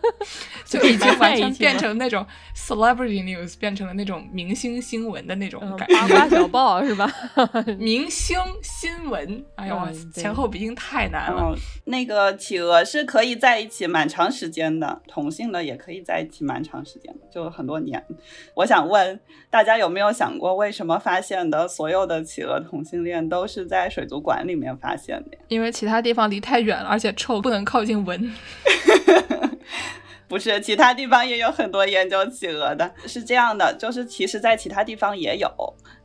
[0.66, 2.24] 就已经完全变成那种
[2.56, 5.96] celebrity news，变成了那种明星新闻的那种感觉。
[5.96, 7.12] 八卦小报是吧？
[7.80, 9.76] 明星新闻，哎呦，
[10.14, 11.56] 前后鼻音太难了。
[11.86, 18.06] 那个企鹅是可以在一起蛮长时间的，同性的也可以在一起蛮长时间，就很多年。
[18.54, 25.38] 我想问大家有没有想过，为什么发现的所有的企鹅同性恋都是在水族馆里面发现的？
[25.48, 27.62] 因为其他地方离太远了，而且臭，不能。
[27.64, 28.34] 靠近闻，
[30.28, 35.48] 不是其他地方也有很多研究企鹅的，是这样的，就是其实，在其他地方也有，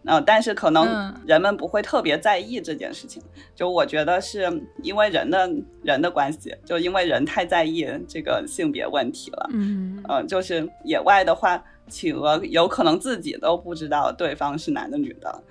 [0.04, 3.22] 呃，但是可能人们不会特别在意这件事情。
[3.54, 4.48] 就我觉得是
[4.82, 5.50] 因为人的
[5.82, 9.50] 人的关系，就因为人太在意这个性别问题了。
[9.52, 15.42] 嗯，呃，就是野外的话，企鹅有可能自己都不知道对方是男的女的。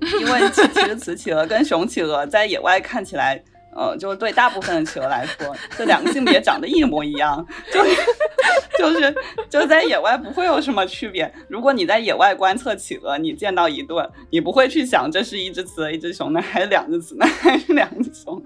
[0.20, 3.42] 因为其实雌企鹅跟雄企鹅在野外看起来。
[3.74, 7.82] 呃，就是对大部分的企鹅来说，这两个性别长得一模一样， 就
[8.78, 9.14] 就是
[9.48, 11.32] 就在野外不会有什么区别。
[11.48, 18.42] 如果你在野外观测企鹅，你见到一对，你不会去想这是一只雌，一只雄的，还是两只雌的，还是两只雄，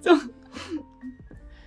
[0.00, 0.16] 就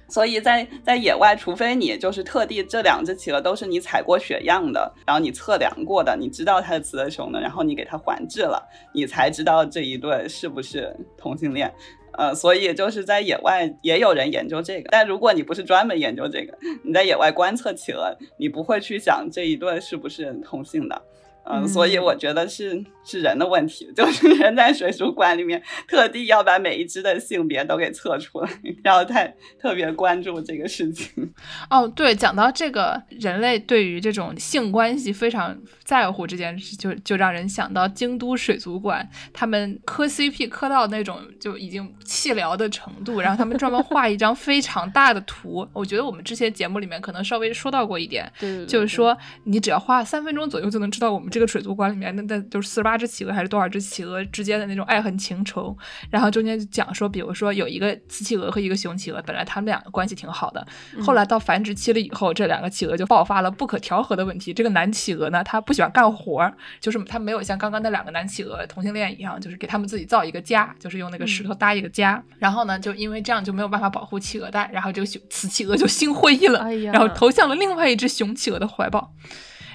[0.10, 11.74] 所以在在野外，除非你就是特地这两只企鹅都是你采过血样的，然后你测量过的，你知道它是雌的雄的，然后你给它环制了，你才知道这一对是不是同性恋。
[12.13, 21.00] 呃，所以就是在野外也有人研究这个，但如果你不是专门研究这个，你在野外观测企鹅，你不会去想这一对是不是同性的。
[21.49, 28.49] 嗯，所以我觉得是是人的问题， 就是人在水族馆里面特地要把每一只的性别都给测出来，
[28.83, 31.31] 然后太特别关注这个事情。
[31.69, 45.65] 哦，对，讲到这个人类对于这种性关系非常在乎这件事，就就让人想到京都水族馆，他们磕 CP 磕到那种就已经气疗的程度，然后他们专门画一张非常大的图。
[45.71, 51.29] 我觉得我们之前节目里面可能稍微说到过一点，对，就是说你只要花三分钟左右就能知道我们。
[51.38, 55.78] 这个水族馆里面，那那就是四十八只企鹅还是多少只企鹅之间的那种爱恨情仇，
[56.10, 60.65] 然后中间就讲说，比如说有一个雌企鹅和一个雄企鹅，本来他们两个关系挺好的，
[61.00, 64.52] 后来到繁殖期了以后，这两个企鹅就爆发了不可调和的问题。
[64.52, 72.23] 这个男企鹅呢，他不喜欢干活，就是他没有像刚刚那两个男企鹅同性恋一样，就是给他们自己造一个家，就是用那个石头搭一个家。
[72.39, 79.13] 然后呢，就因为这样就没有办法保护企鹅蛋，然后这个雄雌企鹅就心灰意冷，然后投向了另外一只雄企鹅的怀抱。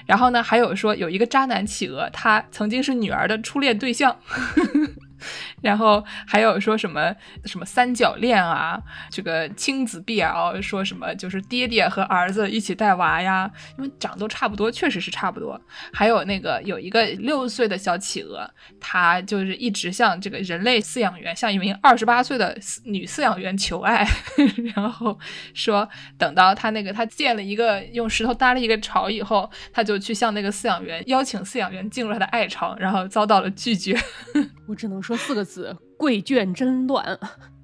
[0.05, 4.15] 然后呢，还有说有一个渣男企鹅，他曾经是女儿的初恋对象。
[5.63, 15.59] 然后还有说什么什么三角恋啊，这个亲子 BL 说什么就是爹爹和儿子一起带娃呀，因为长都差不多，确实是差不多。
[15.93, 18.47] 还有那个有一个六岁的小企鹅，
[18.79, 24.05] 他就是一直向这个人类饲养员，向一名二十八岁的女饲养员求爱，
[24.75, 25.17] 然后
[25.53, 33.97] 说等到他那个他建了一个用石头搭了一个巢以后，他就去向那个饲养员邀请饲养员进入他的爱巢，然后遭到了拒绝。
[34.67, 37.19] 我只能说四个字：子贵贱真乱。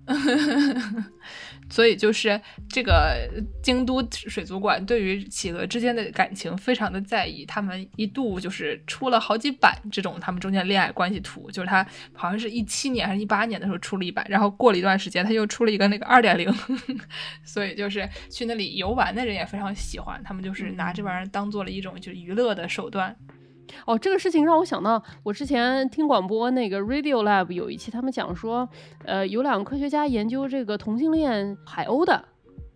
[1.70, 3.30] 所以就是这个
[3.62, 16.52] 京都水族馆对于企鹅之间的感情非常的在意，他们一度就是出了好几版这种他们中间恋爱关系图，就是他好像是一七年还是一八年的时候出了一版，然后过了一段时间他又出了一个那个二点零，
[17.46, 23.16] 所以就是去那里游玩的人也非常喜欢，他们就是拿这玩意儿当做了一种就是娱乐的手段。
[23.86, 28.68] 哦，这个事情让我想到，我之前听广播那个 Radio Lab 有一期，他们讲说，
[29.06, 32.24] 呃，有两个科学家研究这个同性恋海鸥的，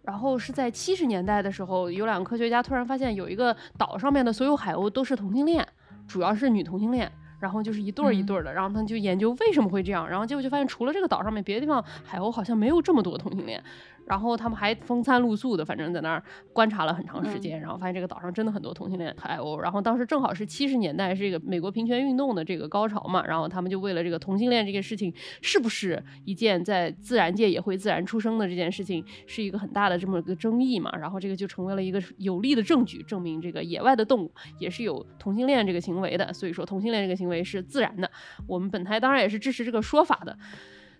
[0.03, 5.65] 然后是在七十年代的时候，有两个科学家突然发现有一个岛上面的所有海鸥都是同性恋，
[6.07, 13.63] 主要是女同性恋，然后就是一对儿一对儿的，然后他们就研究为什么会这样，然后结果就发现除了这个岛上面，别的地方海鸥好像没有这么多同性恋。
[14.05, 19.57] 然后他们还风餐露宿的，反正在那儿观察了很长时间，然后发现这个岛上真的很多同性恋海鸥。
[19.57, 30.91] 然后当时正好是七十年代，是这个美国平权运动的这个高潮嘛，然后他们就为了这个同性恋这个事情是不是一件在自然界也会自然出生的这件事情，是一个很大的这么个争议嘛。
[30.97, 36.33] 然后这个就成为了一个有力的证据，证明这个野外的动物也是有同性恋这个行为的。
[36.33, 38.09] 所以说同性恋这个行为是自然的。
[38.47, 40.37] 我们本台当然也是支持这个说法的。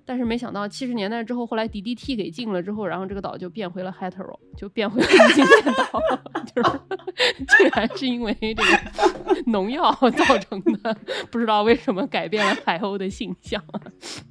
[0.05, 6.01] 但是没想到七十年代之后，后来 DDT 给禁了之后，然后这个岛就变回了 hetero，就变回了同性恋岛，
[6.53, 6.79] 就是
[7.57, 10.95] 竟然是因为这个农药造成的，
[11.31, 13.63] 不知道为什么改变了海鸥的性向，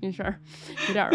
[0.01, 0.39] 没事儿，
[0.89, 1.13] 有点儿，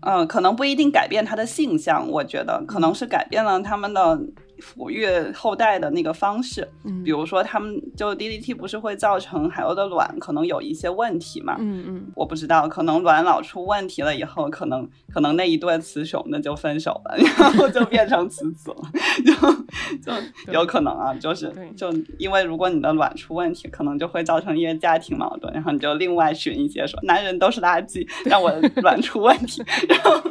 [0.00, 4.20] 嗯，可能不一定改变它的性向，我觉得可能是改变了他们的。
[4.60, 6.68] 抚育后代的那个方式，
[7.04, 11.56] 比如说他们就 DDT 不是会造成海鸥的卵可能有一些问题嘛？
[11.58, 18.76] 嗯嗯，我不知道，可能卵老出问题了以后，可能可能那一对雌雄的就分手了， 然后就变成雌子了，
[19.26, 30.30] 就就有可能啊，就是就因为如果你的卵出问题，可能就会造成一些家庭矛盾，然后你就另外寻一些说男人都是垃圾， 让我卵出问题，然后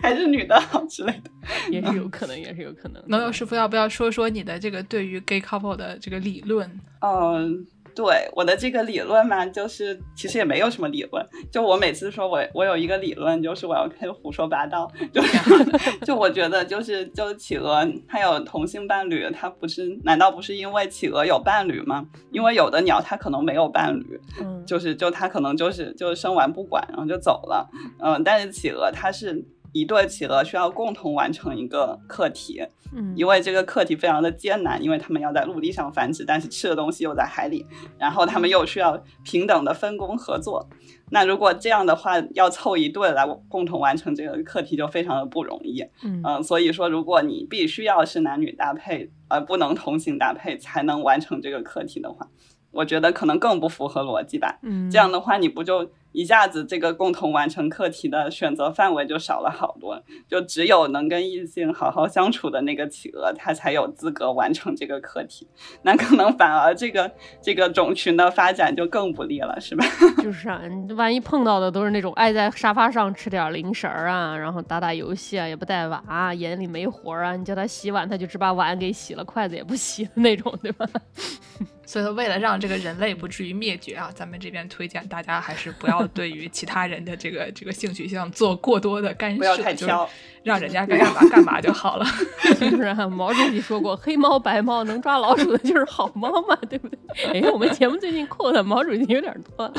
[0.00, 1.30] 还是女的好之类的，
[1.72, 3.02] 也是有可能，也是有可能。
[3.08, 3.63] 农友师傅要。
[3.68, 6.68] 不要说说你的这个对于 gay couple 的这个理论？
[7.00, 11.24] 嗯，对我的这个理论嘛，就是其实也没有什么理论。
[11.52, 14.90] 就我每次说我我有一个理论，就是我要开始胡说八道。
[15.12, 15.22] 就
[16.06, 22.06] 就我觉得就是就企鹅它有同性伴侣，它不是难道不是因为企鹅有伴侣吗？
[22.32, 24.20] 因为有的鸟它可能没有伴侣，
[24.66, 27.68] 就是就它可能就是就生完不管然后就走了。
[28.00, 29.44] 嗯，但是企鹅它是。
[29.74, 32.62] 一对企鹅需要共同完成一个课题，
[32.94, 37.66] 嗯，因为这个课题非常的艰难，因为他们要在陆地上繁殖，但是吃的东西又在海里，
[37.98, 40.68] 然后他们又需要平等的分工合作。
[41.10, 45.82] 那如果这样的话，要凑一对来共同完成这个课题，就非常的不容易。
[46.04, 52.28] 嗯嗯，所以说，如果你必须要是男女搭配，而不能同性搭配才能完成这个课题的话，
[52.70, 54.60] 我觉得可能更不符合逻辑吧。
[54.62, 60.00] 嗯，这样的话，你不就一下子这个共同完成课题的选择范围就少了好多？
[60.28, 65.48] 就只有能跟异性好好相处的那个企鹅，它才有资格完成这个课题。
[65.82, 67.10] 那可能反而这个
[67.42, 69.84] 这个种群的发展就更不利了，是吧？
[70.22, 80.86] 就是啊，你万一碰到的都是那种爱在沙发上吃点零食儿啊，然后打打游戏啊，也不带娃，眼里没活儿啊，你叫他洗碗，他就只把碗给洗了，筷子也不洗的那种，对吧？
[81.86, 90.08] 所以说，为了让这个人类不至于灭绝啊，咱们这边推荐大家还是不要对于其他人的这个这个性取向做过多的干涉，不要太挑。
[90.42, 92.04] 让人家 该干嘛干嘛就好了。
[92.60, 97.40] 就是啊，毛主席说过，黑猫白猫能抓老鼠的就是好猫嘛，对不对？
[97.40, 99.72] 哎，我们节目最近扣的毛主席有点多。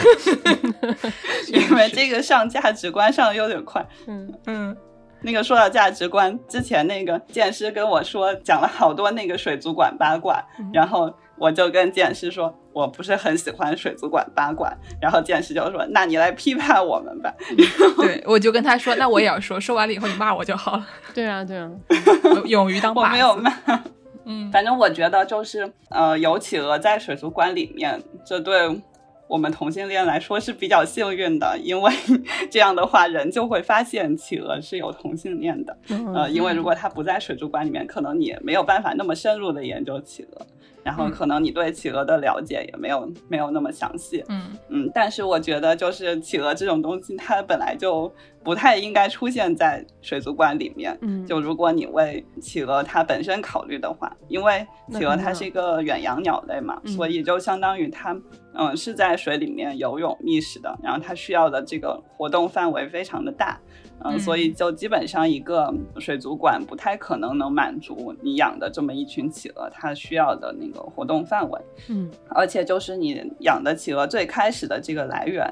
[1.53, 3.87] 因为这个上价值观上的有点快。
[4.07, 4.75] 嗯嗯，
[5.21, 17.33] 那个说到价值观，之前那个剑师跟我说讲了好多那个水族馆八卦，嗯然后我就跟剑师说我不是很喜欢水族馆八卦，然后剑师就说那你来批判我们吧。
[17.97, 21.69] 对，我就跟他说，那我也要说，说完了以后你骂我就好了， 对啊，对啊，
[22.45, 23.05] 勇于当靶子。
[23.05, 23.51] 我没有骂，
[24.25, 28.81] 嗯，反正我觉得就是呃有企鹅在水族馆里面，这对。
[29.27, 31.91] 我们同性恋来说是比较幸运的，因为
[32.51, 35.75] 这样的话，人就会发现企鹅是有同性恋的。
[36.13, 40.45] 呃，因为如果它不在水族馆里面，可能你没有办法那么深入的研究企鹅，
[40.85, 44.23] 然后可能你对企鹅的了解也没有没有那么详细。
[44.29, 48.13] 嗯嗯，但是我觉得就是企鹅这种东西，它本来就
[48.43, 50.95] 不太应该出现在水族馆里面。
[51.01, 58.15] 嗯，就如果你为企鹅它本身考虑的话，因为企鹅它是一个远洋鸟类嘛，嗯所以就相当于它
[58.53, 63.59] 嗯是在水里面游泳觅食的，然后它需要的这个活动范围非常的大。
[64.03, 71.61] 嗯，嗯所以就基本上一个水族馆不太可能能满足你养的这么一群企鹅它需要的那个活动范围。
[71.89, 75.47] 嗯而且就是你养的企鹅最开始的这个来源，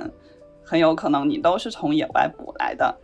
[0.63, 2.95] 很有可能你都是从野外捕来的。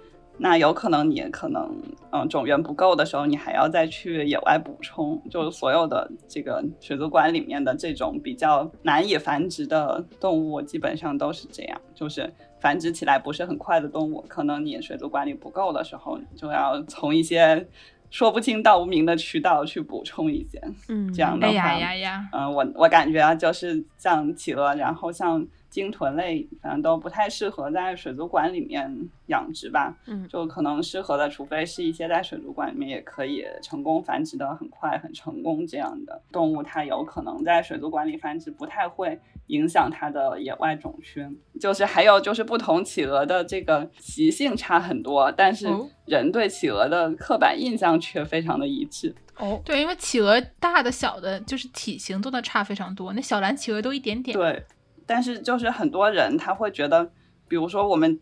[0.42, 1.70] 那有可能你可能
[2.14, 5.22] 嗯种源不够的时候，你还要再去野外补充。
[5.30, 17.68] 就是所有的这个水族馆里面的这种比较难以繁殖的动物，基本上都是这样，就是繁殖起来不是很快的动物，可能你水族馆里不够的时候，你就要从一些
[18.10, 20.60] 说不清道不明的渠道去补充一些。
[20.88, 28.92] 嗯，这样的呀呀呀，嗯，我我感觉啊，就是像企鹅，然后像鲸豚类，反正都不太适合在水族馆里面
[29.28, 29.96] 养殖吧。
[30.08, 41.40] 嗯就可能适合的，除非是一些在水族馆里面也可以成功繁殖的很快、很成功这样的动物，它有可能在水族馆里繁殖，不太会影响它的野外种群。
[41.60, 49.14] 就是还有就是不同企鹅的这个习性差很多，但是哦人对企鹅的刻板印象却非常的一致。
[49.38, 54.38] 哦，对，因为企鹅大的小的，就是体型都能差非常多，那小蓝企鹅都一点点。
[54.38, 54.66] 对，
[55.06, 57.10] 但是就是很多人他会觉得，
[57.48, 58.20] 比如说我们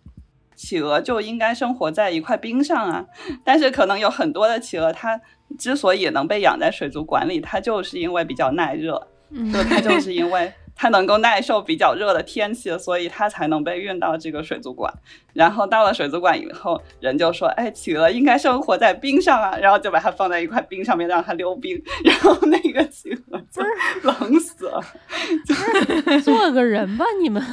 [0.56, 3.06] 企鹅就应该生活在一块冰上啊，
[3.44, 5.20] 但是可能有很多的企鹅，它
[5.58, 9.17] 之所以能被养在水族馆里，它就是因为比较耐热，嗯
[9.54, 14.94] 就它就是因为 它能够耐受比较热的天气，所以它才能被运到这个水族馆。
[15.34, 23.64] 然后到了水族馆以后，人就说：“哎，企鹅应该生活在冰上啊。”然后就把它放在一块冰上面，让它溜冰，然后那个企鹅就
[24.04, 24.84] 冷死了。
[26.24, 27.44] 做个人吧，你们。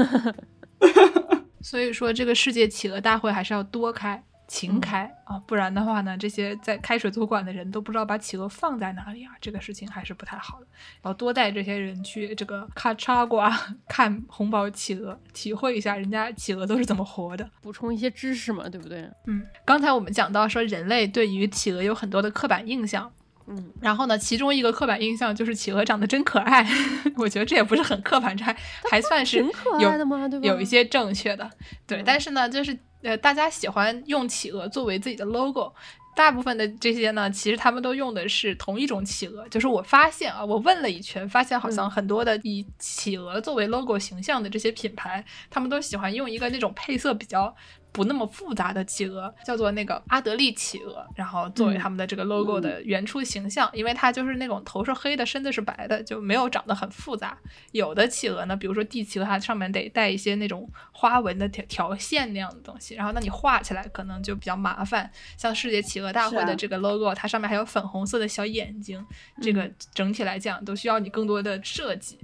[1.62, 10.66] 所以说，这个世界企鹅大会还是要多开、勤开、啊，不然的话呢，这些在开水族馆的人都不知道把企鹅放在哪里啊，这个事情还是不太好的。
[11.02, 13.50] 要多带这些人去这个咔嚓瓜
[13.88, 17.48] 看红宝企鹅，体会一下人家企鹅都是怎么活的。
[17.60, 19.08] 补充一些知识嘛，对不对？
[19.26, 23.10] 嗯，刚才我们讲到说，人类对于企鹅有很多的刻板印象。
[23.46, 26.66] 嗯，然后呢，其中一个刻板印象就是企鹅长得真可爱，
[27.16, 28.56] 我觉得这也不是很刻板，这还
[28.90, 30.46] 还算是挺可有爱的嘛，对吧？
[30.46, 31.50] 有一些正确的，
[31.86, 32.00] 对。
[32.00, 32.74] 嗯但是呢，就是
[33.04, 35.70] 呃，大家喜欢用企鹅作为自己的 logo，
[36.16, 39.46] 大部分的这些呢，其实他们都用的是同一种企鹅。
[39.50, 47.54] 就是我发现啊，我问了一圈，发现好像嗯很多的以企鹅作为 logo 形象的这些品牌，他们都喜欢用一个那种配色比较
[47.94, 57.38] 不那么复杂的企鹅，叫做那个阿德利企鹅，然后作为他们的这个 logo 的原初形象，因为它就是那种头是黑的，身子是白的，就没有长得很复杂。
[57.70, 65.08] 有的企鹅呢，比如说帝企鹅，它上面得带一些那种花纹的条条线那样的东西，然后那你画起来可能就比较麻烦。
[65.36, 69.06] 像世界企鹅大会的这个 logo，它上面还有粉红色的小眼睛，
[69.40, 72.18] 这个整体来讲都需要你更多的设计。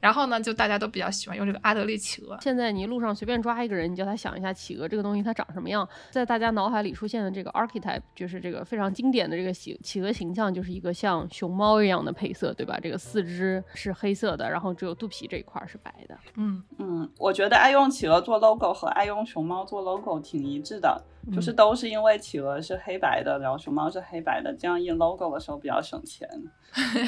[0.00, 2.36] 然后呢，就大家都比较喜欢用这个阿德利企鹅。
[2.40, 12.78] 现在你路上随便抓一个人，你叫他想一下企鹅这个东西它长什么样，在大家脑海里出现的这个 archetype 就是这个非常经典的这个企企鹅形象，就是一个像熊猫一样的配色，对吧？
[12.82, 16.16] 这个四肢是黑色的，然后只有肚皮这一块是白的。
[16.36, 21.02] 嗯嗯，我觉得爱用企鹅做 logo 和爱用熊猫做 logo 挺一致的。
[21.34, 26.28] 就是都是因为企鹅是黑白的，然后熊猫是黑白的，这样印 logo 的时候比较省钱。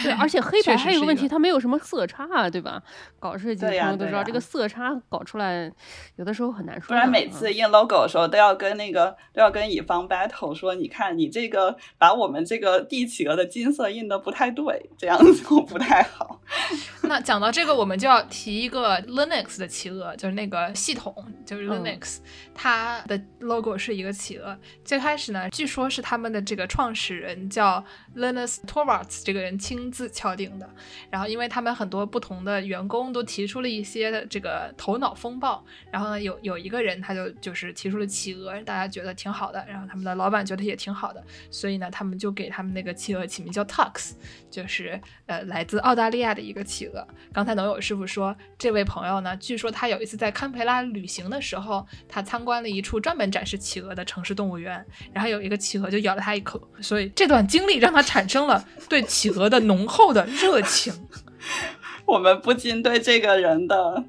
[0.03, 2.78] 对，而且黑白还有个问题，它没有什么色差，对吧？
[3.18, 5.70] 搞设计的朋友都知道，这个色差搞出来
[6.16, 6.89] 有的时候很难说。
[6.89, 16.41] 不然每次印 logo 的时候都要跟那个都要跟乙方 battle 说，你看你这个把我们这个地企鹅的金色印的不太对，这样就不太好。
[17.03, 21.14] 那讲到这个，我们就要提一个 Linux 的企鹅，就是那个系统，
[21.47, 22.18] 就是 Linux，
[22.55, 24.57] 它的 logo 是一个企鹅。
[24.85, 27.83] 最开始呢，据说是他们的这个创始人叫
[28.16, 30.68] Linus Torvalds 这个人亲自敲定的。
[31.11, 44.12] 然后，因为他们很多不同的员工都提出了一些的这个头脑风暴，然后呢，有有一个人他就就是提出了企鹅，大家觉得挺好的，然后他们的老板觉得也挺好的，所以呢，他们就给他们那个企鹅起名叫 Tux，
[44.51, 47.07] 就是呃来自澳大利亚的一个企鹅。
[47.33, 60.93] 刚才农友师傅说，这位朋友呢，据说他有一次在堪培拉旅行的时候，他参观了一处专门展示企鹅的城市动物园，然后有一个企鹅就咬了他一口，所以这段经历让他产生了对企鹅的浓厚的热情。
[62.09, 64.03] 我们不禁对这个人的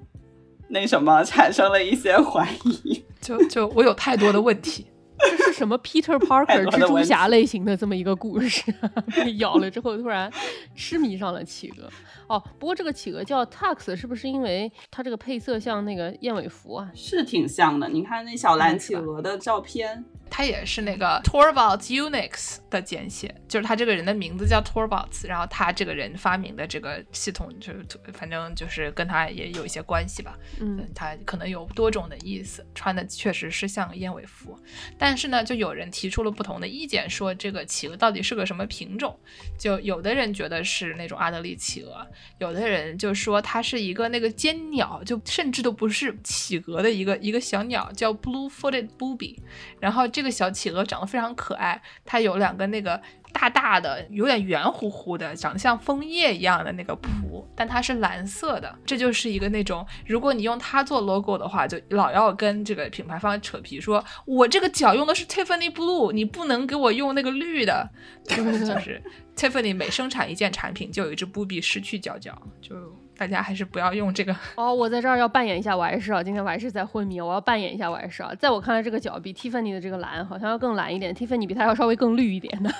[0.69, 4.87] 那什么产生了一些怀疑， 就就我有太多的问题。
[5.21, 8.73] 这是什么 Peter Parker 蜘蛛侠类型的这么一个故事？
[9.13, 10.31] 被咬了之后突然
[10.73, 11.89] 痴迷上了企鹅。
[12.27, 16.89] 哦，不过这个企鹅叫 Tux，是不是因为它这个配色像那个燕尾服啊？
[16.95, 17.89] 是挺像的。
[17.89, 20.05] 你看那小蓝企鹅的照片。
[20.29, 30.37] 他也是那个 Torvalds Unix 的简写，就是他这个人的名字叫 Torvalds，然后他这个人发明的这个系统，就是反正就是跟他也有一些关系吧。
[30.59, 34.57] 嗯，他可能有多种的意思，穿的确实是像燕尾服，
[34.97, 39.19] 但是呢，就有人提出了不同的意见，说这个企鹅到底是个什么品种？
[39.57, 42.05] 就有的人觉得是那种阿德利企鹅，
[42.37, 49.37] 有的人就说它是一个那个尖鸟，就甚至都不是企鹅的一个一个小鸟，叫 Blue-footed booby，
[49.79, 50.07] 然后。
[50.18, 53.01] 这个小企鹅长得非常可爱，它有两个那个
[53.31, 58.73] 大大的、有点圆乎乎的、长得像枫叶一样的那个蹼，但它是蓝色的。
[58.85, 67.89] 这就是一个那种，如果你用它做 logo 的话，就老要跟这个品牌方扯皮，说我这个脚用的是 Tiffany Blue，你不能给我用那个绿的。
[68.29, 69.01] 就是
[69.35, 72.75] Tiffany 每生产一件产品，就有一只布比失去脚脚，就。
[73.19, 74.73] 大家还是不要用这个哦。
[74.73, 78.31] 我在这儿要扮演一下我还是啊，今天我还是在昏迷，我要扮演一下我还是啊。
[78.39, 82.73] 在我看来，这个脚比 Tiffany 的这个蓝好像要更蓝一点，Tiffany 比它要稍微更绿一点的。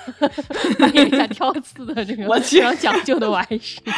[0.78, 3.78] 扮演一下挑刺的这个 非常讲究的我还是。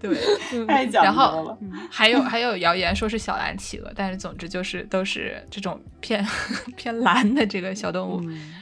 [0.00, 0.14] 对，
[0.66, 1.56] 太讲究了。
[1.90, 6.26] 还有还有谣言说是小蓝企鹅，但是总之就是都是这种偏
[6.76, 8.20] 偏蓝的这个小动物。
[8.24, 8.52] 嗯，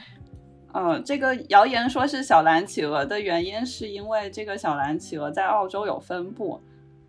[0.77, 6.59] 嗯这个谣言说是小蓝企鹅的原因，是因为这个小蓝企鹅在澳洲有分布，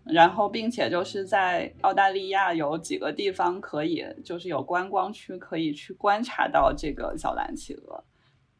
[0.05, 8.01] 然后并且就是在澳大利亚有几个地方可以，就是有观光区可以去观察到这个小蓝企鹅。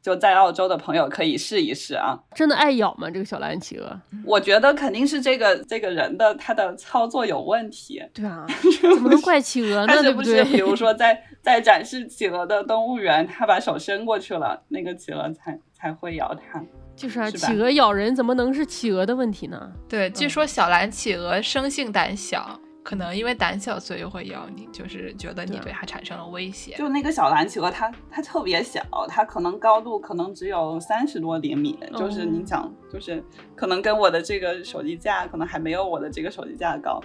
[0.07, 2.17] 就在澳洲的朋友可以试一试啊！
[2.33, 3.11] 真的爱咬吗？
[3.11, 3.99] 这个小蓝企鹅？
[4.23, 8.01] 我觉得肯定是这个这个人的他的操作有问题。
[8.13, 8.45] 对啊，
[8.81, 10.01] 怎么能怪企鹅呢？
[10.01, 10.45] 对不对？
[10.45, 16.63] 比如 说在在展示企鹅的动物园，他把手伸过去了，那个企鹅才才会咬他。
[16.95, 19.69] 就是啊，企鹅咬人怎么能是企鹅的问题呢？
[19.89, 22.57] 对，据说小蓝企鹅生性胆小。
[22.87, 26.73] 可能因为胆小，所以会咬你，就是觉得你对它产生了威胁。
[26.77, 33.21] 就那个小蓝企鹅，它它特别小，它可能高度可能只有三十多厘米，就是你想，就是
[33.57, 37.03] 可能跟我的这个手机架，可能还没有我的这个手机架高。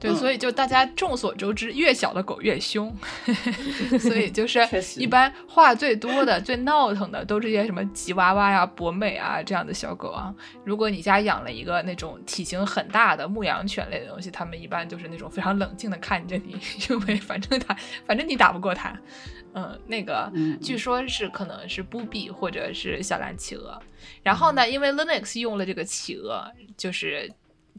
[0.00, 2.90] 对，所以就大家众所周知，越小的狗越凶，
[4.00, 10.34] 所以就是一般话最多的、最闹腾的，都是些什么吉娃娃呀、博美啊这样的小狗啊。
[10.64, 17.76] 如果你家养了一个那种体型很大的牧羊犬类的东西，它们一般就是那种非常冷静的看着你，因为反正它，
[18.06, 18.98] 反正你打不过它。
[19.52, 20.32] 嗯，那个
[20.62, 23.78] 据说是可能是布比或者是小蓝企鹅。
[24.22, 27.30] 然后呢，因为 Linux 用了这个企鹅，就是。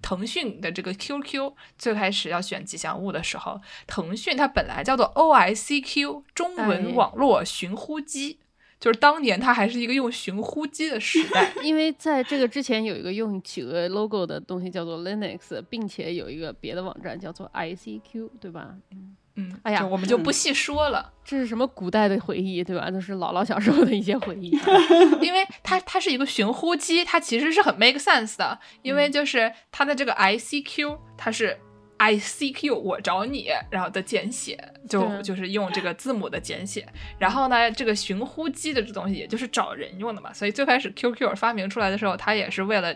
[0.01, 8.39] 腾讯的这个 QQ 最开始要选吉祥物的时候，腾讯它本来叫做 OICQ 中文网络寻呼机。
[8.79, 18.75] 就是当年它还是一个用寻呼机的时代， 因为在这个之前有一个用企鹅 logo 的东西叫做 Linux，并且有一个别的网站叫做 ICQ，对吧？
[18.91, 19.15] 嗯
[19.49, 22.89] 嗯，哎呀，我们就不细说了， 这是什么古代的回忆，对吧？
[22.91, 24.51] 都是姥姥小时候的一些回忆。
[25.21, 31.57] 因为它它是一个寻呼机，它其实是很 make sense 的，因为就是它的这个 ICQ，它是。
[32.03, 34.57] I C Q，我找你，然后的简写
[34.89, 36.83] 就就是用这个字母的简写。
[37.19, 40.33] 然后呢，这个寻呼机的这东西，也就是找人用的嘛。
[40.33, 42.91] 所以最开始 Q Q 发明出来的时候，它也是为了。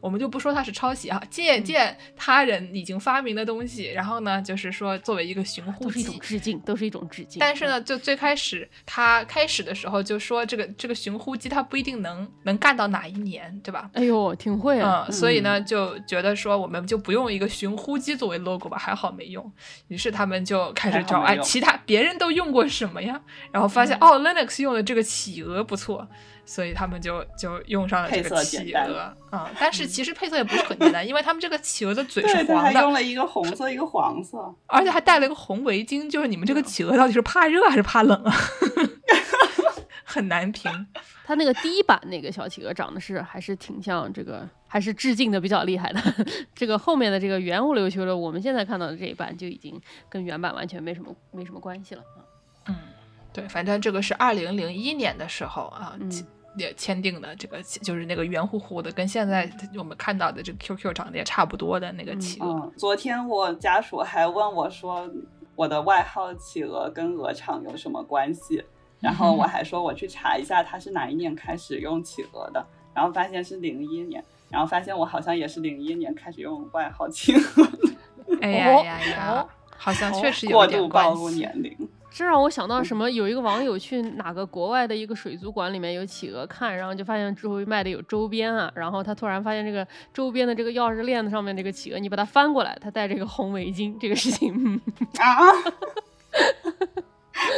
[0.00, 7.40] 我们就不说它是抄袭啊，借鉴他人已经发明的东西，然后呢，就是说作为一个寻呼机，都是一种致敬，都是一种致敬。
[7.40, 13.90] 但是呢，就最开始他开始的时候就说这个这个寻呼机它不一定能能干到哪一年，对吧？
[13.94, 15.08] 哎呦，挺会啊！
[15.10, 19.52] 所以呢，就觉得说我们就不用一个寻呼机作为 logo 吧，还好没用。
[19.88, 23.20] 于是他们就开始找哎，其他别人都用过什么呀？
[23.50, 26.08] 然后发现哦，Linux 用的这个企鹅不错。
[26.46, 36.08] 所以他们就就用上了这个企鹅，嗯，但是其实配色也不是很简单，因为他们这个企鹅的嘴 是黄的，用了一个红色，一个黄色， 而且还带了一个红围巾。
[36.08, 38.32] 就是你们这个企鹅到底是怕热还是怕冷啊？
[40.04, 40.86] 很难评。
[41.24, 46.00] 他那个第一版那个小企鹅长得是还是挺像这个，还是致敬的比较厉害的。
[46.54, 49.78] 这个后面的这个原物流球的，我们现在看到的这一版就已经
[50.08, 52.22] 跟原版完全没什么没什么关系了啊。
[52.68, 52.76] 嗯，
[53.32, 55.96] 对，反正这个是二零零一年的时候啊。
[56.56, 62.72] 也签订的这个就是那个圆乎乎的，跟现在我们看到的这个 QQ 长得也差不多的那个企鹅。
[62.76, 65.08] 昨天我家属还问我说，
[65.54, 68.64] 我的外号企鹅跟鹅厂有什么关系？
[69.00, 77.42] 然后我 还说我去查一下他是哪一年开始用企鹅的，然后发现是零一年，然后发现我好像也是零一年开始用外号企鹅。
[78.40, 79.46] 哎呀呀呀，
[79.76, 81.76] 好像确实有点暴露年龄。
[82.16, 83.10] 这让我想到什么？
[83.10, 94.80] 有一个网友去哪个国外的一个水族馆里面有企鹅看，然后就发现周围卖的有周边啊，然后他突然发现这个周边的这个钥匙链子上面这个企鹅，你把它翻过来，他戴这个红围巾，这个事情
[95.18, 95.52] 啊，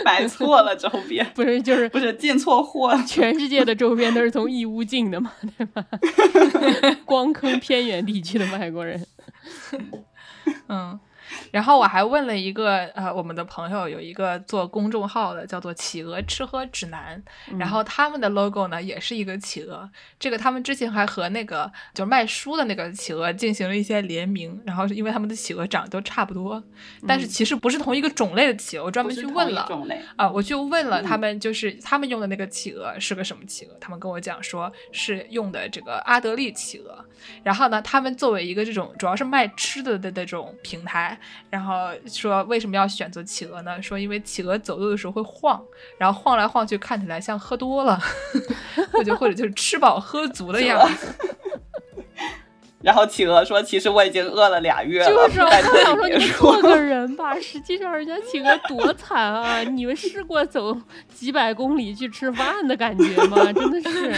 [0.04, 3.00] 买错了周边， 不是就是不是进错货了？
[3.04, 5.86] 全世界的周边都是从义乌进的嘛，对吧？
[7.06, 9.06] 光坑偏远地区的外国人，
[10.66, 10.98] 嗯。
[11.50, 17.22] 然后我还问了一个呃，我们的朋友有一个做公众号的，叫做“企鹅吃喝指南”，
[17.58, 19.88] 然后他们的 logo 呢也是一个企鹅。
[20.18, 26.62] 这个他们之前还和那个就是卖书的那个企鹅进行了一些联名，然后因为他们的企鹅长得都差不多，
[27.06, 28.84] 但是其实不是同一个种类的企鹅。
[28.84, 29.68] 我专门去问了
[30.16, 33.76] 啊，我就问了他们，就是他们用的那个企鹅是个什么企鹅？
[33.80, 37.04] 他们跟我讲说是用的这个阿德利企鹅。
[37.42, 41.17] 然后呢，他们作为一个这种主要是卖吃的的那种平台。
[41.50, 43.80] 然后说为什么要选择企鹅呢？
[43.82, 45.62] 说因为企鹅走路的时候会晃，
[45.98, 48.00] 然后晃来晃去，看起来像喝多了，
[48.92, 51.14] 或者或者就是吃饱喝足的样子。
[52.80, 55.62] 然后企鹅说：“其实我已经饿了俩月了。”就是，我想
[55.96, 57.34] 说，你做个人吧。
[57.40, 59.62] 实际上，人家企鹅多惨啊！
[59.64, 60.76] 你们试过走
[61.12, 63.52] 几百公里去吃饭的感觉吗？
[63.52, 64.12] 真的是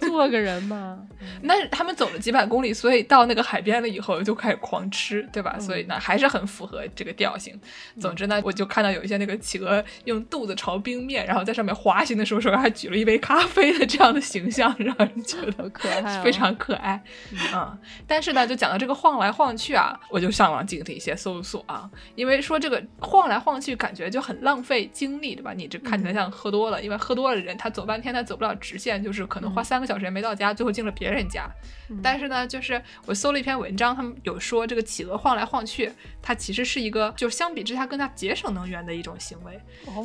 [0.00, 0.98] 做个人吧。
[1.42, 5.56] 那他们走了几百公里，所以到那个海边了以后就开始狂吃，对吧？
[5.60, 7.58] 所以呢，还是很符合这个调性。
[8.00, 17.00] 总之呢，我就看到有一些那个企鹅用肚子朝冰面，然后在上面滑行的时候，手上还举了一杯咖啡的这样的形象，让人觉得可爱，非常可爱。
[17.54, 17.78] 嗯。
[18.06, 25.52] 但是呢，就讲到这个晃来晃去啊，我就上网进行一些搜索啊，因为说这个晃来晃去感觉就很浪费精力，对吧？
[25.52, 31.48] 你这看起来像喝多了，因为喝多了的人他走半天他走不了直线，就是可能花三个小时也没到家，最后进了别人家。
[32.02, 39.60] 但是呢，就是我搜了一篇文章，他们有说这个企鹅晃来晃去，它其实是一个就相比之下更加节省能源的一种行为。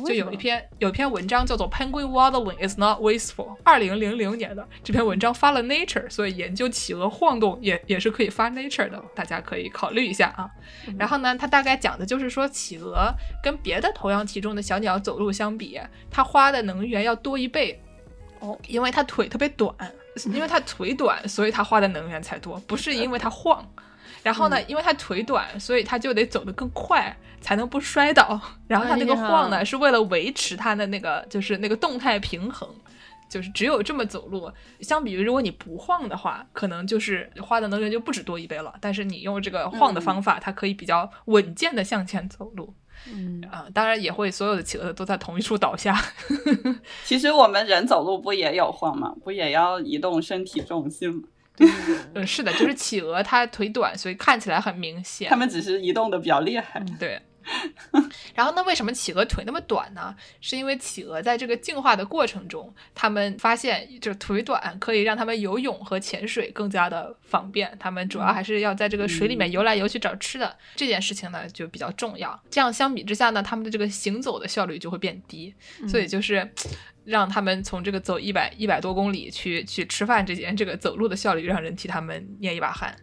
[0.06, 10.50] 就有一篇有一篇文章叫做 Penguin waddling is not wasteful，二零零零年的这篇文章发了 Nature，所以研究企鹅晃动也也是可以发 Nature 的，大家可以考虑一下啊。
[10.98, 13.12] 然后呢，它大概讲的就是说企鹅
[13.42, 17.80] 跟别的同样体重的小鸟走路相比，它花的能源要多一倍
[18.40, 19.74] 哦，因为它腿特别短。
[20.34, 23.64] 因为它腿短，所以它花的能源才多，不是因为它晃。
[24.20, 28.40] 然后呢，因为它腿短，所以它就得走得更快，才能不摔倒。
[28.66, 32.68] 然后它那个晃呢，是为了维持它的那个就是那个动态平衡，
[33.28, 34.50] 就是只有这么走路。
[34.80, 38.74] 相比于如果你不晃的话，可能就是花的能源就不止多一倍了。
[38.80, 42.74] 但是你用这个晃的方法，它可以比较稳健的向前走路。
[43.08, 45.96] 嗯啊，当然也会，所有的企鹅都在同一处倒下。
[47.04, 49.14] 其实我们人走路不也有晃吗？
[49.22, 51.22] 不也要移动身体重心吗？
[52.14, 55.28] 嗯，是的，就是企鹅它腿短，所以看起来很明显。
[55.28, 56.84] 它们只是移动的比较厉害。
[56.98, 57.20] 对。
[58.34, 60.14] 然后那为什么企鹅腿那么短呢？
[60.40, 67.74] 是因为企鹅在这个进化的过程中，他们发现就腿短可以让他们游泳和潜水更加的方便。
[67.80, 72.38] 他们主要还是要在这个水里面游来游去找吃的，这件事情呢就比较重要。
[72.50, 75.54] 这样相比之下呢，他们的这个行走的效率就会变低，
[75.88, 76.48] 所以就是
[77.04, 82.94] 让他们从这个走一百一百多公里去去吃饭之间，这个走路的效率让人替他们捏一把汗。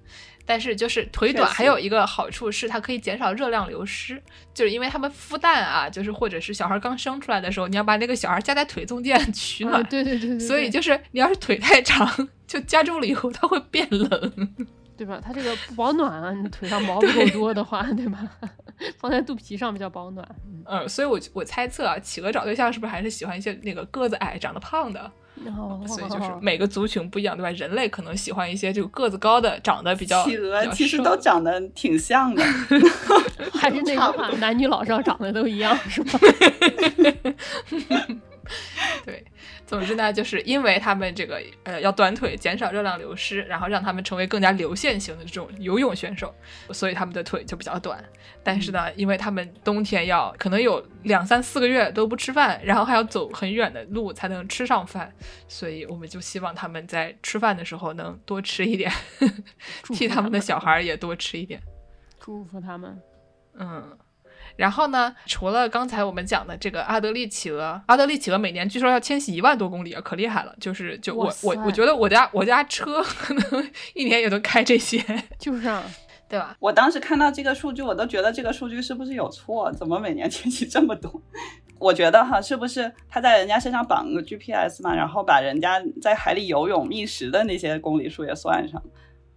[0.46, 4.22] 但是就是腿短，还有一个好处是它可以减少热量流失，
[4.54, 14.56] 就是因为他们孵蛋啊，就是或者是小孩刚生出来的时候，你要把那个小孩夹在腿中间 取暖，对对对，所以就是你要是腿太长，就夹住了以后它会变冷，
[14.96, 15.20] 对吧？
[15.24, 18.20] 它这个不保暖啊，你腿上毛不够多的话，对吧？
[19.00, 20.28] 放在肚皮上比较保暖。
[20.68, 25.12] 嗯，所以我我猜测啊，企鹅找对象是不是还是喜欢一些那个个子矮、长得胖的？
[25.88, 27.50] 所以就是每个族群不一样，对吧？
[27.52, 30.24] 人类可能喜欢一些就个子高的，长得比较。
[30.24, 32.42] 企鹅其实都长得挺像的，
[33.54, 36.20] 还是那句话，男女老少长得都一样，是吧？
[39.06, 39.24] 对。
[39.66, 46.34] 总之呢，就是因为他们这个呃要短腿，减少热量流失，然后让他们成为更加流线型的这种游泳选手，
[46.72, 48.04] 所以他们的腿就比较短。
[48.44, 55.12] 但是呢，因为他们冬天要可能有两三四个月都不吃饭，然后还要走很远的路才能吃上饭，
[55.48, 58.92] 所以我们就希望他们在吃饭的时候能多吃一点，
[59.94, 61.60] 替他们的小孩也多吃一点，
[62.20, 63.02] 祝福他们。
[63.58, 63.98] 嗯。
[64.56, 65.16] 然后呢？
[65.26, 70.56] 除了刚才我们讲的这个阿德利企鹅，阿德利企鹅每年据说要迁徙一万多公里啊，可厉害了。
[70.60, 75.04] 就是就我我我觉得我家我家车 可能一年也都开这些，
[75.38, 75.84] 就是啊，
[76.30, 76.56] 对吧？
[76.60, 79.72] 我当时看到这个数据，我都觉得这个数据是不是有错？
[79.74, 81.22] 怎么每年迁徙这么多？
[81.78, 88.82] 我觉得哈，是不是他在人家身上绑个 GPS 嘛，然后把人家在海里游泳觅食的那些公里数也算上？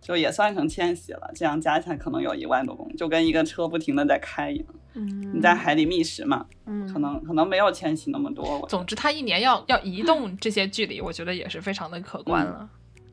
[0.00, 4.66] 就也算成迁徙了，这样加起来可能有一万多公里，就跟一个车不停的在开一样。
[4.94, 8.66] 嗯，你在海里觅食嘛，嗯，可能可能没有迁徙那么多。
[8.68, 12.68] 总之，它一年要要移动这些距离，我觉得也是非常的可观了。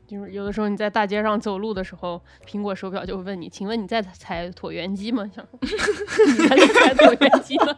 [0.06, 7.76] 就是有的时候你在大街上走路的时候，苹果手表就会问你：“请问你在踩椭圆机吗？”想 你在踩椭圆机吗？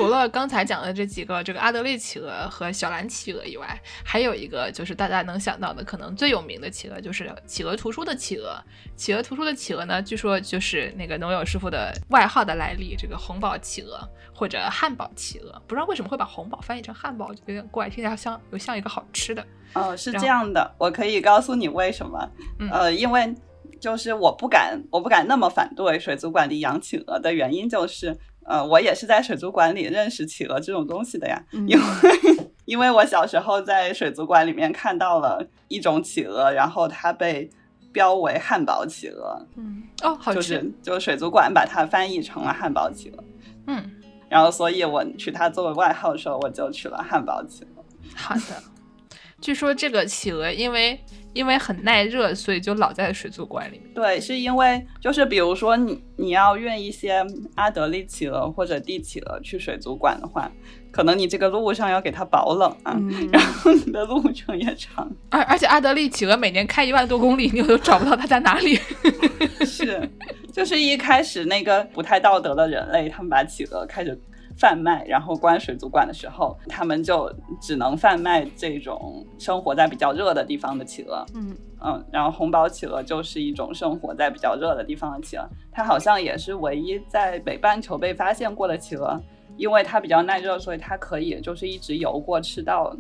[0.02, 8.60] 除了刚才讲的这几个，这个阿德利企鹅和小蓝企鹅以外，还有一个就是大家能想到的，可能最有名的企鹅就是企鹅图书的企鹅。
[8.96, 14.00] 企鹅图书的企鹅呢，据说就是那个农友师傅的外号的来历，这个红宝企鹅
[14.34, 15.62] 或者汉堡企鹅。
[15.68, 19.46] 不知道为什么会把红宝翻译成汉堡，就有点怪，听起来像又像一个好吃的。
[19.74, 22.28] 哦，是这样的，我可以告诉你为什么。
[22.72, 23.36] 呃，因为
[23.80, 28.18] 就是我不敢，我不敢那么反对水族馆里养企鹅的原因就是。
[28.46, 31.84] 呃，我也是在水族馆里认识企鹅这种东西的呀，因为
[32.66, 37.50] 因为我小时候在水族馆里面看到了一种企鹅，然后它被
[37.92, 43.24] 标为汉堡企鹅，嗯，哦，好就是就水族馆把它翻译成了汉堡企鹅，
[43.68, 43.92] 嗯，
[44.30, 47.84] 然后所以我取它作为外号的时候，我就取了汉堡企鹅。
[48.16, 48.64] 好的，
[49.42, 51.00] 据说这个企鹅因为。
[51.34, 53.94] 因为很耐热，所以就老在水族馆里面。
[53.94, 57.26] 对，是因为就是比如说你你要运一些
[57.56, 60.52] 阿德利企鹅或者帝企鹅去水族馆的话，
[60.92, 63.00] 可能你这个路上要给它保冷啊，
[63.32, 65.10] 然后你的路程也长。
[65.30, 68.78] 而而且阿德利企鹅每年开一万多公里，你都找不到它在哪里。
[69.66, 70.10] 是，
[70.52, 74.20] 就是一开始那个不太道德的人类，他们把企鹅开始。
[74.62, 81.26] 贩卖，然后关水族馆的时候，他们就只能贩卖这种生活在比较热的地方的企鹅。
[81.34, 89.20] 嗯嗯，然后红宝企鹅就是一种生活在比较热的地方的企鹅，它好像也是唯一在北半球被发现过的企鹅，
[89.58, 92.96] 因为它比较耐热，所以它可以就是一直游过赤道。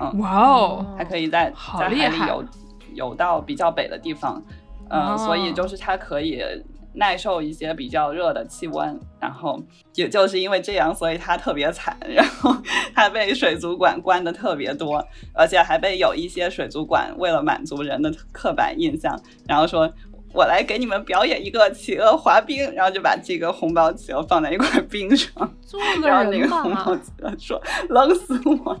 [0.00, 2.44] 嗯，哇哦，它可以在在海里游
[2.94, 4.42] 游到比较北的地方。
[4.88, 6.42] 嗯，所以就是它可以。
[6.94, 9.62] 耐受一些比较热的气温，然后
[9.94, 12.54] 也就是因为这样，所以它特别惨，然后
[12.94, 19.92] 它被水族馆关的特别多，而且还被有一些水族馆为了满足人的刻板印象，然后说
[20.32, 25.32] 我来给你们表演一个企鹅滑冰，然后就把这个红包企鹅放在一块冰上，
[26.02, 28.80] 然后那个红包企鹅说冷死我了。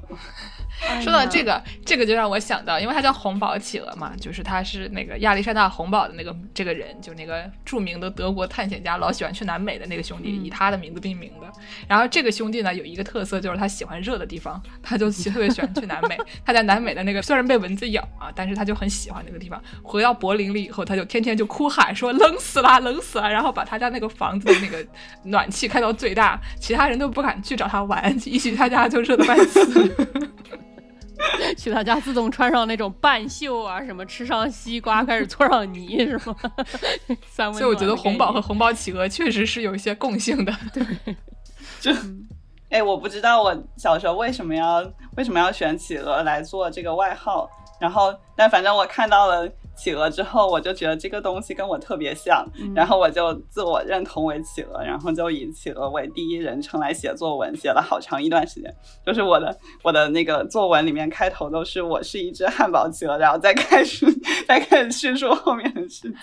[1.02, 11.46] 说到这个，这个就让我想到，因为他叫红宝企鹅嘛，就是他是那个亚历山大红宝的那个这个人，就那个著名的德国探险家，老喜欢去南美的那个兄弟，以他的名字命名的。
[11.86, 16.18] 然后这个兄弟呢，有一个特色，就是他喜欢热的地方，他就特别喜欢去南美。
[16.44, 19.62] 他在南美的那个虽然被蚊子咬啊，但是他就很喜欢那个地方。
[19.82, 24.84] 回到柏林了以后，他就天天就哭喊说冷死了，冷死了，然后把他家那个房子的那个
[25.24, 30.30] 暖气开到最大，其他人都不敢去找他玩，一去他家就热得半死。
[31.56, 36.36] 去他家自动穿上那种半袖啊，什么吃上西瓜，开始搓上泥，是吗？
[37.28, 40.52] 三温所以我觉得红宝和和红宝企鹅确实是有一些共性的。
[40.72, 40.84] 对
[41.80, 41.92] 就，
[42.70, 44.80] 哎，我不知道我小时候为什么要
[45.16, 47.48] 为什么要选企鹅来做这个外号，
[47.80, 49.48] 然后但反正我看到了
[49.80, 58.70] 企鹅之后，我就觉得这个东西跟我特别像，然后我就自我认同为企鹅，然后就以企鹅为第一人称来写作文，写了好长一段时间。
[59.06, 64.06] 就是我的我的那个作文里面开头都是我是一只汉堡企鹅，然后再开始
[64.46, 66.14] 再开始叙述后面的事情。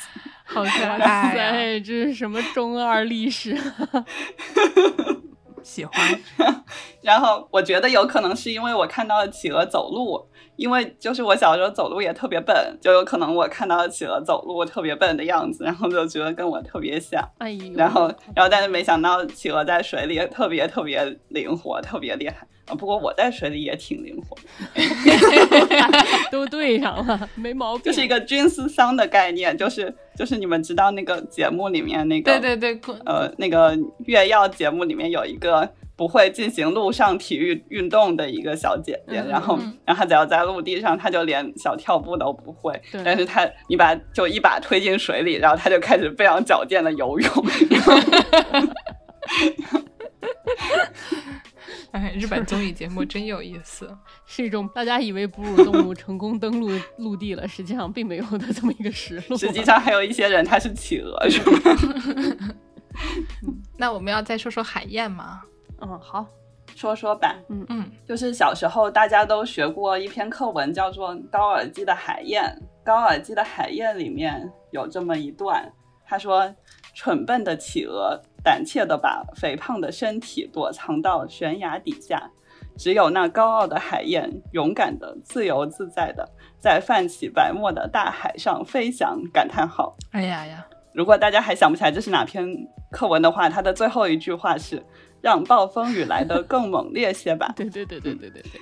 [0.45, 3.57] 好可爱爱呀 这是什么中二历史？
[5.67, 6.19] 喜欢，
[7.03, 17.21] 然后我觉得有可能是因为我看到了企鹅走路，因为就是我小时候走路也特别笨，就有可能我看到了企鹅走路特别笨的样子，然后就觉得跟我特别像。
[17.39, 22.73] 哎呦，然后，然后但是没想到企鹅在水里特别特别灵活，特别厉害啊！
[22.73, 24.37] 不过我在水里也挺灵活，
[26.31, 27.83] 都对上了，没毛病。
[27.83, 47.31] 就是一个军思桑的概念，就是就是你们知道那个节目里面那个对对对，呃，那个月曜节目里面有一个不会进行陆上体育运动的一个小姐姐，嗯然后嗯然后她只要在陆地上，她就连小跳步都不会，但是她你把就一把推进水里，然后她就开始非常矫健的游泳，
[51.91, 53.89] 哎，日本综艺节目真有意思。
[54.25, 59.37] 是一种大家以为哺乳动物成功登陆 陆地了，实际上并没有的这么一个实录。
[59.37, 61.59] 实际上还有一些人他是企鹅，是吗？
[63.77, 65.41] 那我们要再说说海燕吗？
[65.81, 66.25] 嗯，好，
[66.75, 72.43] 说说吧，嗯嗯，就是小时候大家都学过一篇课文，叫做《高尔基的海燕》。
[72.83, 75.71] 高尔基的海燕里面有这么一段，
[76.05, 76.51] 他说
[76.97, 82.31] ：“蠢笨的企鹅胆怯地把肥胖的身体躲藏到悬崖底下，
[82.75, 86.27] 只有那高傲的海燕勇敢的、自由自在的
[86.59, 89.95] 在泛起白沫的大海上飞翔。”感叹号。
[90.11, 94.83] 哎呀呀，如果大家还想不起来这是哪篇课文的话，它的最后一句话是
[95.21, 97.53] “让暴风雨来得更猛烈些吧”。
[97.55, 98.61] 对对对对对对对，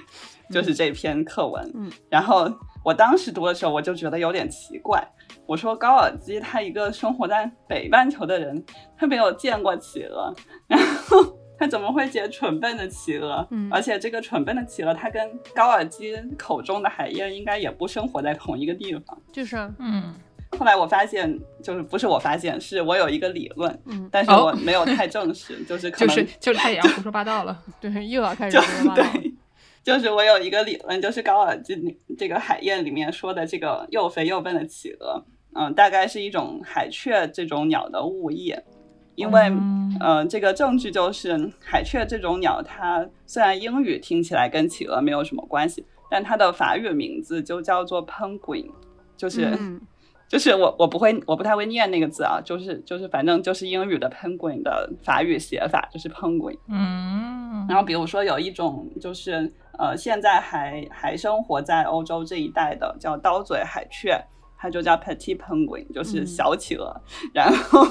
[0.52, 1.72] 就是这篇课文。
[1.74, 2.52] 嗯，然后
[2.84, 5.02] 我当时读的时候，我就觉得有点奇怪。
[5.48, 8.64] 我说高尔基他一个生活在北半球的人，
[8.98, 10.34] 他没有见过企鹅，
[10.68, 13.48] 然后他怎么会写蠢笨的企鹅？
[13.52, 19.18] 嗯而且这个蠢笨的企鹅，它跟高尔基口中的海燕应该也不生活在同一个地方。
[19.32, 20.14] 就是啊，嗯，
[20.58, 27.64] 后来我发现，就是不是我发现，是我有一个理论，嗯，但是哦我没有太证实，就是可能就是就是他也要胡说八道了。
[27.80, 29.12] 对，又要开始胡说八道了。
[29.14, 29.34] 对，
[29.84, 31.76] 就是我有一个理论，就是高尔基
[32.18, 35.24] 这个海燕里面说的这个又肥又笨的企鹅，
[35.56, 38.54] 嗯、大概是一种海雀这种鸟的误译，
[39.16, 39.42] 因为。
[39.50, 48.70] 嗯呃，这个证据就是海雀这种鸟，它虽然英语听起来跟企鹅没有什么关系，但它的法语名字就叫做 penguin，
[49.16, 49.80] 就是、嗯，
[50.28, 56.58] 就是我我不会我不太会念那个字啊，就是就是反正就是英语的 penguin 的法语写法就是 penguin。
[56.68, 59.50] 嗯，然后比如说有一种就是
[59.80, 64.22] 呃现在还还生活在欧洲这一带的叫刀嘴海雀，
[64.66, 67.02] 它就叫 petit penguin，就是嗯小企鹅。
[67.32, 67.86] 然后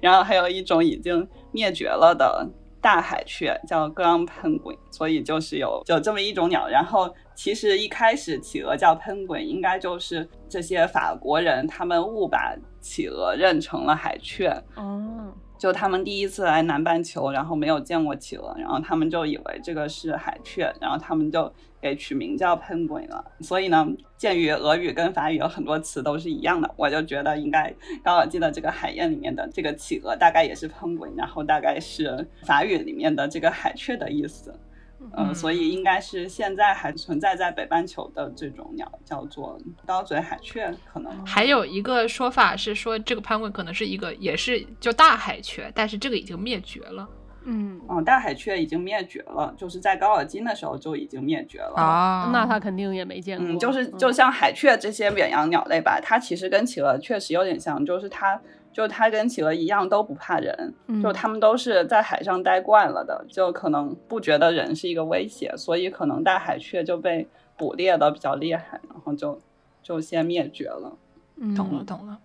[0.00, 2.48] 然后还有一种已经灭绝了的
[2.80, 6.68] 大海雀叫 ground penguin，所以就是有有这么一种鸟。
[6.68, 14.48] 然后其实一开始企鹅叫 penguin，应该就是这些法国人他们误把企鹅认成了海雀。
[14.76, 21.52] 哦，就他们第一次来南半球，然后没有见过企鹅，然后他们就以为这个是海雀，然后他们就
[21.82, 23.22] 给取名叫喷鬼了。
[23.40, 23.86] 所以呢，
[24.16, 27.70] 鉴于俄语跟法语有很多词都是一样的，我就觉得应该
[28.02, 34.58] 高尔基的这个海燕里面的这个企鹅大概也是喷鬼然后大概是法语里面的这个海雀的意思。
[35.00, 41.26] 嗯，嗯所以应该是现在还存在在北半球的这种鸟，叫做刀嘴海雀，可能。
[41.26, 47.08] 还有一个说法是说，这个潘贵可能是一个也是就大海雀，但是这个已经灭绝了
[47.46, 51.74] 嗯，嗯，大海雀已经灭绝了，就是在高尔金的时候就已经灭绝了。
[51.76, 53.46] 啊那他肯定也没见过。
[53.46, 58.38] 嗯，就是就像海雀这些远洋鸟类吧，它其实跟企鹅确实有点像，就是它
[58.72, 69.40] 就它跟企鹅一样都不怕人，嗯就它们都是在海上待惯了的，就可能不觉得人是一个威胁，所以可能大海雀就被捕猎的比较厉害，然后就
[69.82, 70.96] 就先灭绝了。
[71.36, 72.18] 嗯懂了懂了。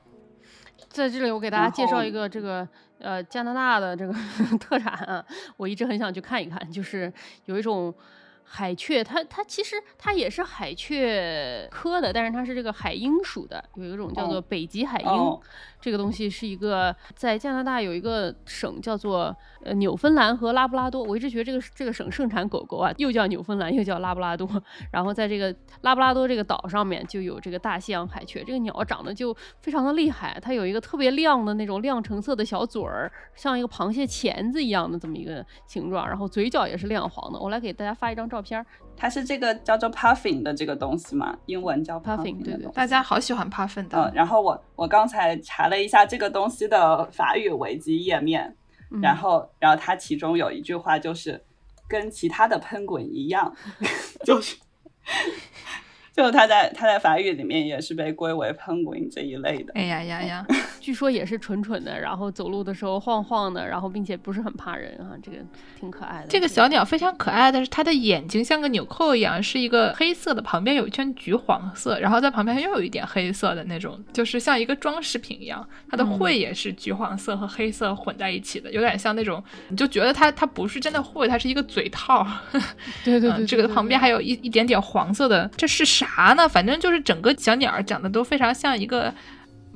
[0.90, 2.68] 在这里，我给大家介绍一个这个
[3.00, 4.14] 呃加拿大的这个
[4.60, 5.26] 特产啊，
[5.58, 7.12] 我一直很想去看一看，就是
[7.46, 7.94] 有一种
[8.46, 15.08] 海雀，它它其实它也是海雀科的，但是它是这个海鹰属的，有一种叫做北极海鹰。
[15.08, 15.42] 哦
[15.82, 24.50] 这个东西是一个在加拿大有一个省叫做呃纽芬兰和拉布拉多，我一直觉得这个这个省盛产狗狗啊，又叫纽芬兰又叫拉布拉多。
[24.92, 37.38] 然后在这个拉布拉多这个岛上面就有这个大西洋海雀，这个鸟长得就非常的厉害，它有一个特别亮的那种亮橙色的小嘴儿，像一个螃蟹钳子一样的这么一个形状，然后嘴角也是亮黄的。
[37.38, 38.66] 我来给大家发一张照片儿，
[38.96, 48.56] 它是这个叫做 puffin 的这个东西嘛，英文叫 Puffin，对大家好喜欢 puffin 嗯的，，然后我我刚才查了一下这个东西的法语维基页面，
[48.92, 51.44] 嗯然后然后它其中有一句话就是
[51.88, 53.56] 跟其他的喷滚一样，
[54.26, 54.58] 就是
[56.16, 59.74] 就是它在它在法语里面也是被归为喷滚这一类的。
[59.74, 60.48] 哎呀呀呀，
[60.80, 65.38] 据说也是蠢蠢的，然后走路的时候晃晃的，然后并且不是很怕人啊，这个
[65.78, 66.28] 挺可爱的。
[66.30, 75.68] 这个小鸟非常可爱但是，它的眼睛像个纽扣一样，是一个黑色的，旁边有一圈橘黄色，然后在旁边又有一点黑色的那种，就是像一个装饰品一样。
[75.90, 82.26] 它的嗯喙也是橘黄色和黑色混在一起的，有点像那种，你就觉得它它不是真的喙，它是一个嘴套。
[83.04, 86.05] 对对对嗯，这个旁边还有一一点点黄色的，这是啥
[86.36, 86.48] 呢？
[86.48, 89.14] 反正就是整个小鸟儿长得都非常像一个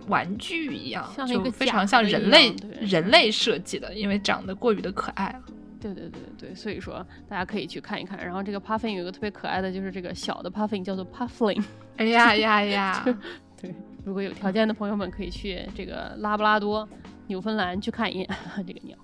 [0.08, 5.42] 玩具一样，像一个就非常像人类人类设计的，因为长得过于的可爱了。
[5.82, 8.18] 对对对对，所以说大家可以去看一看。
[8.24, 11.64] 然后这个 puffin 有一个特别可爱的，就是这个小的 puffin 叫做 puffling。
[11.96, 13.06] 哎呀呀呀！
[13.62, 13.74] 对，
[14.04, 16.88] 如果有条件的朋友们可以去这个拉布拉多、
[17.28, 18.30] 纽芬兰去看一眼
[18.68, 18.98] 这个鸟。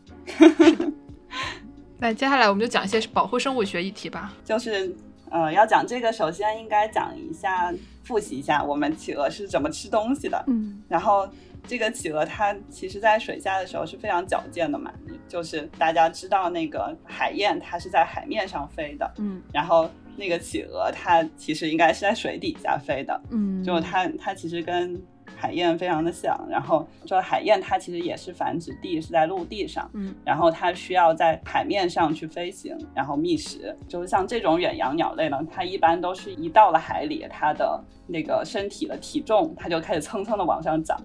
[1.98, 4.34] 那接下来我们就讲一些保护生物学议题吧。
[4.44, 4.94] 就是
[5.32, 7.74] 呃，要讲这个，首先应该讲一下，
[8.04, 10.44] 复习一下我们企鹅是怎么吃东西的。
[10.48, 11.28] 嗯然后
[11.68, 14.94] 这个企鹅它其实在水下的时候是非常矫健的嘛，
[15.28, 25.02] 就是大家知道那个海燕它是在海面上飞的，嗯然后那个企鹅它其实应该是在水底下飞的，嗯，就它它其实跟
[25.36, 33.76] 海燕非常的像，然后说海燕它其实也是繁殖地是在陆地上，嗯然后它需要在海面上去飞行，然后觅食。
[33.88, 41.00] 就是像这种远洋鸟类呢，它一般都是一到了海里，它的那个身体的体重它就开始蹭蹭的往上涨，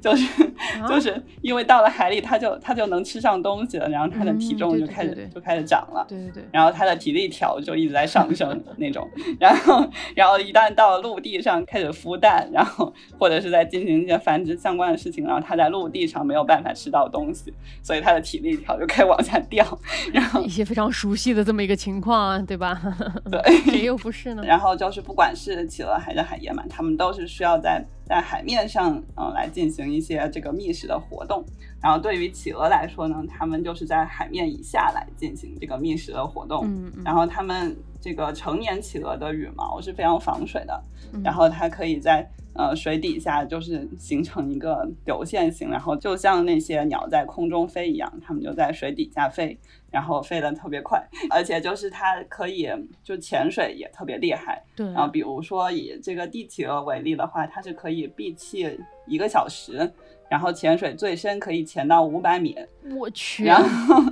[0.00, 0.42] 就是、
[0.80, 6.04] 啊就是因为到了海里，它就它就能吃上东西了，然后它的体重就开始、就开始涨了。
[6.08, 9.08] 对对对，然后它的体力条就一直在上升 那种，
[9.40, 17.52] 然后，然后一旦到了陆地上开始孵蛋，然后或者是在进行一些繁殖相关的事情，然后它在陆地上没有办法吃到东西，
[17.82, 19.66] 所以它的体力条就开始往下掉，
[20.12, 22.80] 然后一些非常熟悉的这么一个情况啊，对吧？
[23.30, 23.40] 对，
[23.70, 24.42] 谁又不是呢？
[24.46, 31.44] 然后就是不管是企鹅还是海燕嘛，它们都是需要在在海面上嗯、呃来进行一些这个觅食的活动。
[31.80, 36.64] 然后对于企鹅来说呢，它们就是在海面以下来进行这个觅食的活动。
[36.64, 40.80] 嗯嗯然后它们这个成年企鹅的羽毛是非常防水的，
[41.12, 49.58] 嗯然后它可以在呃水底下就是形成一个流线型，然后就像那些鸟在空中飞一样，它们就在水底下飞，
[49.90, 52.68] 然后飞得特别快， 而且就是它可以
[53.02, 54.62] 就潜水也特别厉害。
[54.76, 59.92] 对，然后比如说以这个帝企鹅为例的话，它是可以闭气一个小时，
[60.32, 62.56] 然后潜水最深可以潜到五百米，
[62.96, 64.02] 我去，然后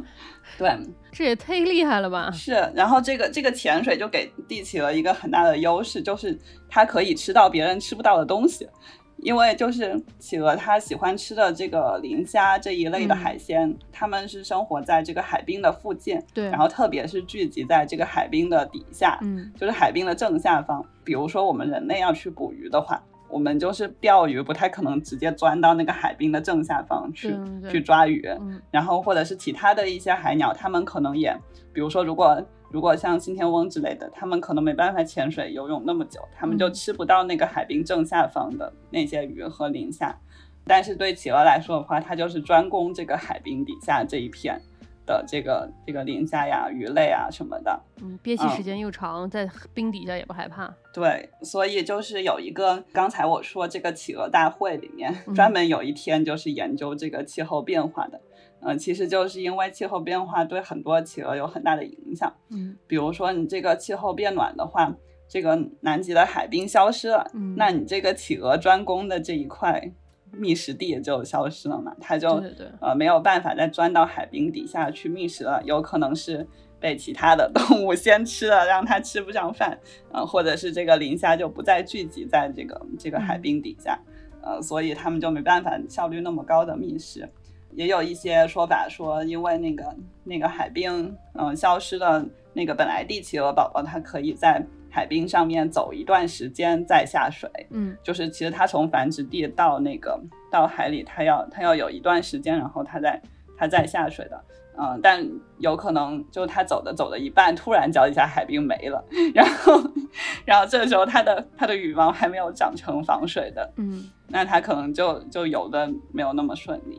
[0.58, 0.70] 对。
[1.10, 2.30] 这也太厉害了吧！
[2.30, 8.68] 是，然后这个这个潜水就给帝企鹅一个很大的优势，就是它可以吃到别人吃不到的东西。
[9.16, 20.84] 因为就是企鹅，它喜欢吃的这个磷虾这一类的嗯海鲜，它们是生活在这个海滨的附近，对，然后特别是聚集在这个海滨的底下，嗯就是海滨的正下方。
[21.02, 27.34] 比如说我们人类要去捕鱼的话，我们就是钓鱼，不太可能直接钻到那个海冰的正下方去
[27.70, 28.26] 去抓鱼。
[28.40, 31.36] 嗯然后或者是其他的一些海鸟，它们可能也，
[31.72, 40.16] 比如说如果如果像信天翁之类的，它们可能没办法潜水游泳那么久，它们就嗯吃不到那个海冰正下方的那些鱼和磷虾。
[40.64, 44.60] 但是对企鹅来说的话，它就是专攻这个海冰底下这一片
[45.10, 47.80] 的这个这个磷虾呀、鱼类啊什么的。
[48.00, 50.72] 嗯，憋气嗯时间又长，在冰底下也不害怕。
[50.94, 58.20] 对，所以就是有一个刚才我说这个企鹅大会里面嗯专门有一天就是研究这个气候变化的，
[58.60, 64.94] 嗯、其实就是因为气候变化对很多企鹅有很大的影响，嗯比如说你这个气候变暖的话，
[65.28, 69.92] 这个南极的海冰消失了，嗯，那你这个企鹅专攻的这一块
[70.32, 72.42] 觅食地也就消失了嘛，它就
[72.80, 76.46] 呃没有办法再钻到海冰底下去觅食了，有可能是
[76.78, 79.78] 被其他的动物先吃了，让它吃不上饭，
[80.12, 83.98] 呃，或者是这个磷虾就不再聚集在这个这个海冰底下，
[84.42, 87.28] 呃，所以它们就没办法效率那么高的觅食。
[87.72, 94.60] 也有一些说法说，因为那个那个海冰嗯、呃消失了，那个本来帝企鹅宝宝它可以在
[94.90, 100.20] 海滨上面走一段时间再下水，嗯就是其实它从繁殖地到那个
[100.50, 103.20] 到海里，它要它要有一段时间，然后它再
[103.56, 104.44] 它再下水的。
[104.82, 105.28] 嗯，但
[105.58, 109.78] 有可能就是它走的走的一半，突然脚底下海冰没了，然后
[110.46, 116.98] 然后这个时候它的它的羽毛还没有长成防水的，嗯，那它可能就就游的没有那么顺利。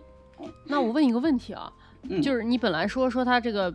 [0.66, 1.72] 那我问一个问题啊，
[2.08, 3.74] 嗯，就是你本来说说它这个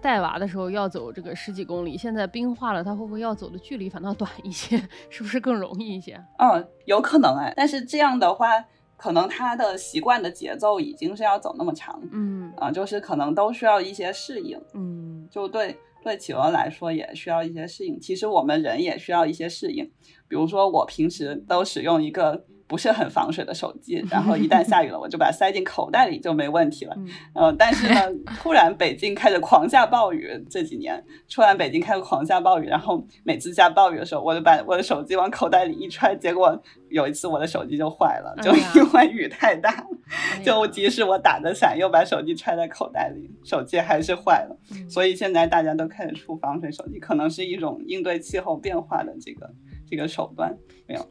[0.00, 4.76] 带娃的时候要走这个十几公里，现在冰化了，它会不会要走的距离反倒短一些？
[5.10, 6.22] 是不是更容易一些？
[6.38, 8.64] 嗯，有可能哎，但是这样的话，
[8.96, 14.60] 可能它的习惯的节奏已经是要走那么长，嗯啊、就是可能都需要一些适应。
[14.74, 18.00] 嗯就对对企鹅来说也需要一些适应。
[18.00, 19.84] 其实我们人也需要一些适应，
[20.28, 26.94] 比如说我平时都使用一个不是很防水的手机，然后一旦下雨了，我就把它塞进口袋里就没问题了。
[26.98, 28.00] 嗯呃，但是呢，
[28.38, 31.02] 突然北京开始狂下暴雨，这几年
[31.34, 39.70] 突然北京开始狂下暴雨，然后每次下暴雨的时候，我就把我的手机往口袋里一揣，结果有一次我的手机就坏了，就因为雨太大，
[40.10, 44.56] 哎就即使我打着伞，又把手机揣在口袋里，手机还是坏了。
[44.72, 49.50] 嗯所以现在大家都开始出防水手机，可能是一种应对气候变化的这个
[49.90, 50.54] 这个手段。
[50.86, 51.06] 没有，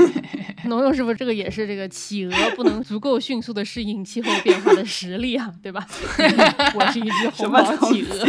[0.64, 5.86] 农友师傅，这个也是这个企鹅不能足够迅速的适应气候变化的实力啊，对吧？
[6.74, 8.26] 我是一只红毛企鹅。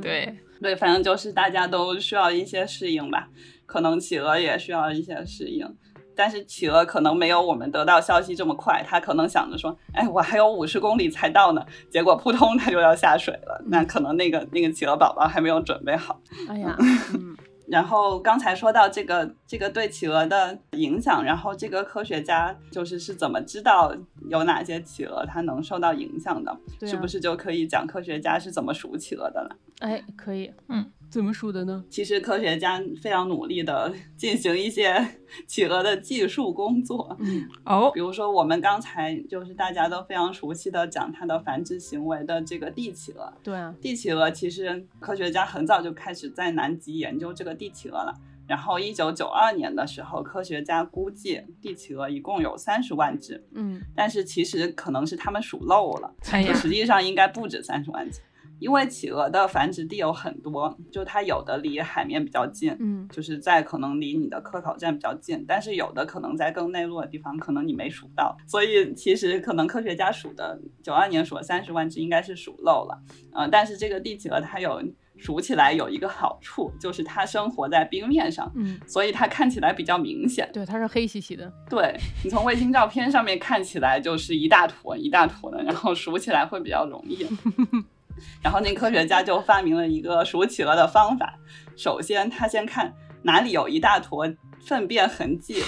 [0.00, 3.28] 对，对，反正就是大家都需要一些适应吧，
[3.66, 5.68] 可能企鹅也需要一些适应。
[6.14, 16.22] 但是企鹅可能没有我们得到消息这么快，它可能想着说，哎，我还有五十公里才到呢，结果扑通它就要下水了，那可能那个那个企鹅宝宝还没有准备好。
[16.48, 16.76] 哎呀，
[17.12, 17.36] 嗯
[17.68, 23.94] 然后刚才说到这个这个对企鹅的影响，然后这个科学家就是是怎么知道
[24.28, 29.56] 有哪些企鹅它能受到影响的，啊是不是就可以讲科学家是怎么数企鹅的了？
[29.80, 31.84] 哎，可以，嗯，怎么数的呢？
[31.88, 34.94] 其实科学家非常努力的进行一些
[35.46, 48.14] 企鹅的技术工作，嗯哦比，如说我们刚才就是大家都非常熟悉的讲它的繁殖行为的这个帝企鹅，对啊，帝企鹅其实科学家很早就开始在南极研究这个帝企鹅了。
[48.48, 58.20] 然后，一九九二年的时候，科学家估计帝企鹅一共有三十万只，嗯但是其实可能是他们数漏了，哎呀，实际上应该不止三十万只，
[58.58, 72.98] 因为企鹅的繁殖地有很多，就它有的离海面比较近，嗯就是在可能离你的科考站比较近，但是有的可能在更内陆的地方，可能你没数到，所以其实可能科学家数的九二年数了三十万只，应该是数漏了，
[73.32, 74.82] 呃，但是这个帝企鹅它有
[75.18, 80.48] 数起来有一个好处，就是它生活在冰面上，嗯，所以它看起来比较明显。
[80.52, 81.50] 对，它是黑漆漆的。
[81.70, 87.26] 对你从卫星照片上面看起来就是一大坨一大坨的，然后数起来会比较容易。
[88.42, 91.34] 然后那科学家就发明了一个数企鹅的方法。
[91.76, 92.92] 首先，他先看
[93.22, 94.26] 哪里有一大坨
[94.64, 95.62] 粪便痕迹，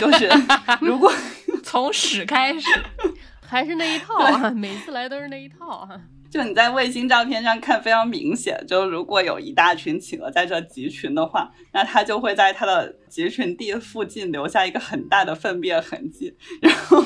[0.00, 0.28] 就是
[0.80, 1.12] 如果
[1.62, 2.68] 从屎开始，
[3.46, 6.00] 还是那一套啊，每次来都是那一套啊。
[6.32, 17.04] 就你在卫星照片上看非常明显，就如果有一大群企鹅在这集群的话，那它就会在它的集群地附近留下一个很大的粪便痕迹，然后，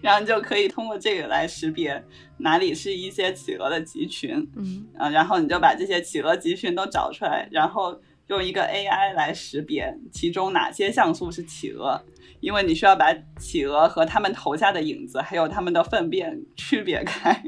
[0.00, 2.02] 然后就可以通过这个来识别
[2.38, 12.00] 哪里是一些企鹅的集群，嗯啊，然后你就把这些企鹅集群都找出来，然后用一个 AI 来识别其中哪些像素是企鹅，
[12.40, 17.42] 因为你需要把企鹅和它们头下的影子还有它们的粪便 区别开。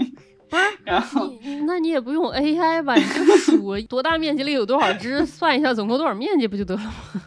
[0.49, 2.95] 不是然后你，那你也不用 AI 吧？
[2.95, 7.23] 你就数 多大面积里有多少只，算一下总共多少面积不就得了吗？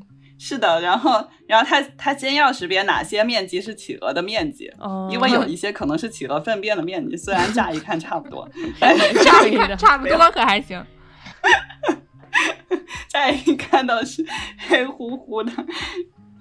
[0.44, 8.48] 是的，然后然后他他先要识别哪些面积是企鹅的面积，哦，因为有一些可能是企鹅粪便的面积，虽然乍一看差不多，
[8.80, 10.84] 但是 乍一看差不多可还行。
[13.08, 14.26] 乍一看都是
[14.58, 15.52] 黑乎乎的。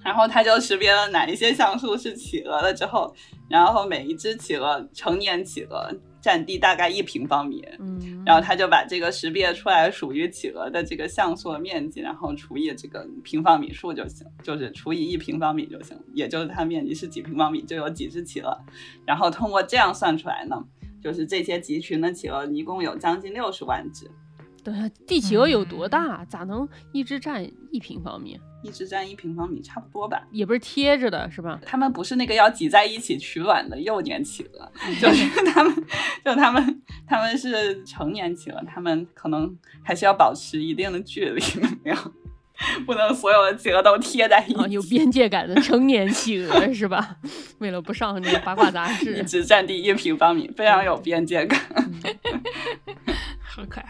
[0.03, 3.13] 然后他就识别了哪一些像素是企鹅了之后，
[3.47, 18.55] 然后每一只企鹅成年企鹅占地大概一平方米，嗯，然后他就把这个识别出来属于企鹅的这个像素的面积，然后除以这个平方米数就行，就是除以一平方米就行，也就是它面积是几平方米就有几只企鹅，
[19.05, 20.63] 然后通过这样算出来呢，
[21.01, 24.09] 就是这些集群的企鹅一共有将近六十万只，
[24.63, 26.23] 等下地企鹅有多大？
[26.25, 28.39] 咋能一只占一平方米？
[28.63, 30.21] 一只占一平方米差不多吧。
[30.31, 31.59] 也不是贴着的，是吧？
[31.65, 35.75] 他们不是那个要挤在一起取卵的幼年企鹅，就 是他们，
[36.23, 41.41] 就他们，他们是成年企鹅，他们可能还是要保持一定的距离，
[41.83, 41.97] 没有，
[42.85, 47.17] 不能所有的企鹅都贴在一啊，起，有边界感的成年企鹅是吧？
[47.57, 51.59] 为了不上那个八卦杂志一志，直占地一平方米，非常有边界感。
[51.75, 51.91] 嗯
[53.53, 53.81] 好可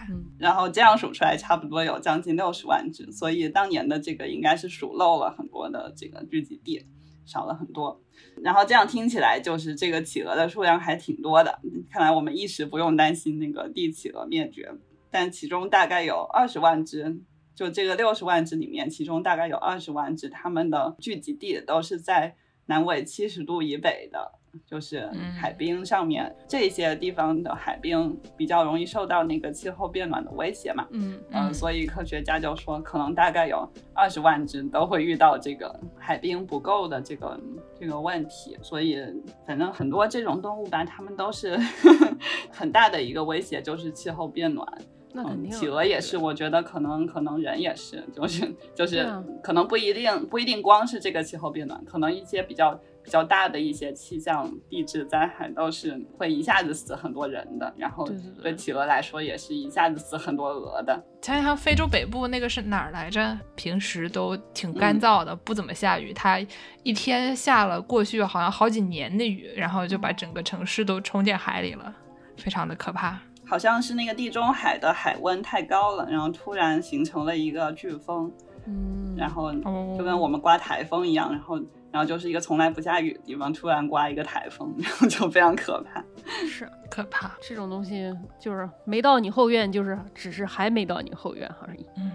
[0.42, 6.84] 然后这样数出来，差不多有将近六十万只，所以当年的这个应该是数漏了很多的这个聚集地，
[7.26, 8.02] 少了很多。
[8.42, 11.60] 然后这样听起来，就是这个企鹅的数量还挺多的。
[11.92, 14.74] 看来我们一时不用担心那个帝企鹅灭绝，
[15.12, 17.22] 但其中大概有二十万只，
[17.54, 22.36] 就这个六十万只里面，其中大概有二十万只，它们的聚集地都是在
[22.66, 24.40] 南纬七十度以北的。
[24.66, 25.10] 就是
[25.40, 37.40] 海冰上面这些地方的海冰比较容易受到那个气候变暖的威胁嘛，嗯嗯，所以科学家就说，可能大概有二十万只都会遇到这个海冰不够的这个
[37.80, 38.98] 这个问题，所以
[39.46, 41.58] 反正很多这种动物吧，它们都是
[42.52, 44.68] 很大的一个威胁，就是气候变暖。
[45.14, 49.06] 那肯定，企鹅也是，我觉得可能可能人也是，就是就是
[49.44, 52.80] 可能不一定不一定光是这个气候变暖，可能一些比较。
[53.04, 58.08] 比较大的一些气象地质灾害都是会一下子死很多人的，然后
[58.42, 61.04] 对企鹅来说也是一下子死很多鹅的。
[61.22, 63.38] 想想非洲北部那个是哪儿来着？
[63.56, 66.40] 平时都挺干燥的，不怎么下雨，它
[66.84, 71.94] 一天下了过去好像好几年的雨，然后就把整个城市都冲进海里了，
[72.38, 73.20] 非常的可怕。
[73.46, 78.32] 好像是那个地中海的海温太高了，然后突然形成了一个飓风，
[78.66, 79.52] 嗯，然后
[79.98, 81.60] 就跟我们刮台风一样，然后。
[81.92, 86.02] 然后就是一个从来不下雨的地方，突然刮一个台风， 然后就非常可怕。
[86.48, 88.10] 是可怕，这种东西
[88.40, 91.86] 就是没到你后院，就是只是还没到你后院而已。
[91.98, 92.10] 嗯。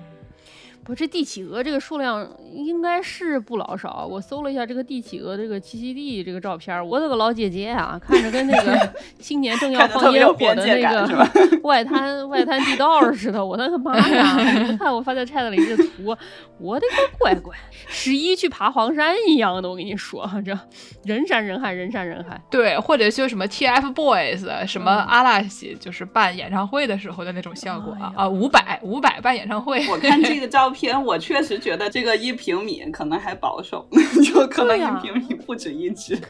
[0.86, 4.06] 不，这帝企鹅这个数量应该是不老少。
[4.08, 11.28] 我搜了一下这个帝企鹅这个栖息地这个照片，我的个老姐姐啊，看着跟那个 青年正要放烟火的那个
[11.64, 13.44] 外滩外滩地道似的。
[13.44, 14.36] 我的个妈呀！
[14.68, 16.16] 你看我发在 chat 里这图，
[16.60, 17.52] 我的个乖乖，
[17.88, 19.68] 十一去爬黄山一样的。
[19.68, 20.56] 我跟你说，这
[21.02, 22.40] 人山人海，人山人海。
[22.48, 29.84] 对，或者就什么 TFBOYS，什么阿拉西，就是办演唱会的时候的那种效果啊啊，五百五百办演唱会。
[29.88, 30.70] 我看这个照。
[30.70, 33.88] 片我确实觉得这个一平米可能还保守，
[34.24, 36.16] 就可能一平米不止一只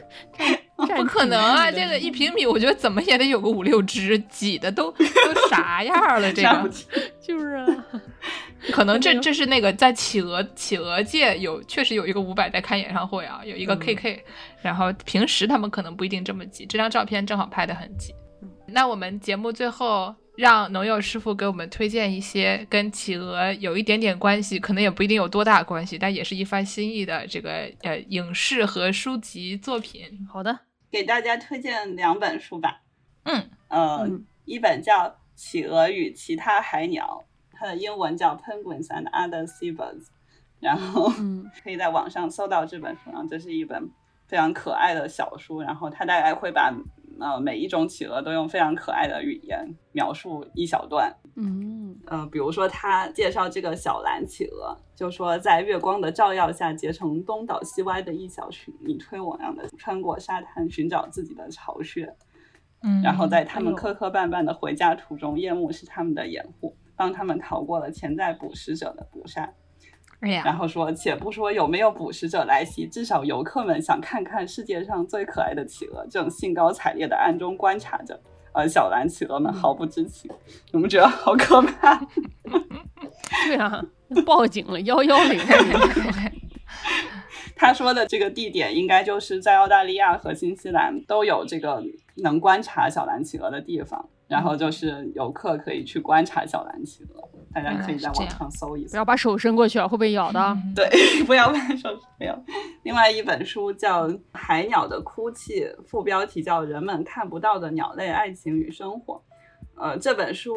[0.95, 1.71] 不可能啊！
[1.71, 6.31] 这个一平米，我觉得怎么也得有个五六只，挤的都都啥样了？
[6.31, 6.71] 这个
[7.19, 7.85] 就是啊，
[8.71, 14.19] 可能这这是那个在企鹅企鹅界有确实有一个五百在开演唱会啊，有一个 KK，
[14.61, 18.13] 然后平时他们可能不一定这么挤，这张照片正好拍的很挤。
[18.67, 20.13] 那我们节目最后。
[20.37, 30.27] 让农友师傅给我们推荐一些跟企鹅有一点点关系，可能也不一定有多大关系，但也是一番心意的这个呃影视和书籍作品。
[30.31, 30.59] 好的，
[30.91, 32.81] 给大家推荐两本书吧。
[33.23, 34.07] 嗯呃，
[34.45, 37.25] 一本叫《企鹅与其他海鸟》，
[37.57, 40.03] 它的英文叫《Penguins and Other Seabirds》，
[40.59, 41.11] 然后
[41.63, 43.11] 可以在网上搜到这本书。
[43.11, 43.89] 然后这是一本
[44.27, 46.73] 非常可爱的小书，然后他大概会把。
[47.19, 51.11] 呃，每一种企鹅都用非常可爱的语言描述一小段。
[51.35, 62.15] 嗯，呃，比如说他介绍这个小蓝企鹅，就说在月光的照耀下结成东倒西歪的一小群，你推我让的穿过沙滩寻找自己的巢穴。
[62.83, 69.51] 嗯，然后在他们磕磕绊绊的回家途中，夜幕是他们的掩护，帮他们逃过了潜在捕食者的捕杀。
[70.21, 78.19] 哎，然后说，且不说有没有捕食者来袭，至少游客们想看看世界上最可爱的企鹅，正兴高采烈的暗中观察着，
[78.53, 80.29] 呃小蓝企鹅们毫不知情。
[80.71, 82.01] 你们觉得好可怕？
[83.45, 83.83] 对啊，
[84.25, 85.39] 报警了，幺幺零。
[87.55, 91.81] 他说的这个地点应该就是在澳大利亚和新西兰都有这个
[92.17, 94.09] 能观察小蓝企鹅的地方。
[94.27, 98.91] 然后就是游客可以去观察小蓝企鹅，大家可以在网上搜一搜。
[98.91, 100.57] 不要把手伸过去啊，会被咬的。
[100.75, 100.87] 对，
[101.25, 101.89] 不要把手
[102.19, 102.43] 没有。
[102.83, 109.15] 另外一本书叫《海鸟的哭泣》，副标题叫《人们看不到的鸟类爱情与生活》。
[109.81, 110.55] 呃，这本书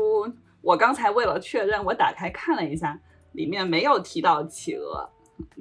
[0.60, 3.00] 我刚才为了确认，我打开看了一下，
[3.32, 5.08] 里面没有提到企鹅，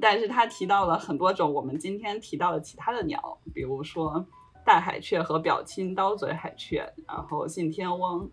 [0.02, 4.26] 但是它提到了很多种我们今天提到的其他的鸟，比如说。
[4.66, 8.30] 大海雀和表亲刀嘴海雀，然后信天翁，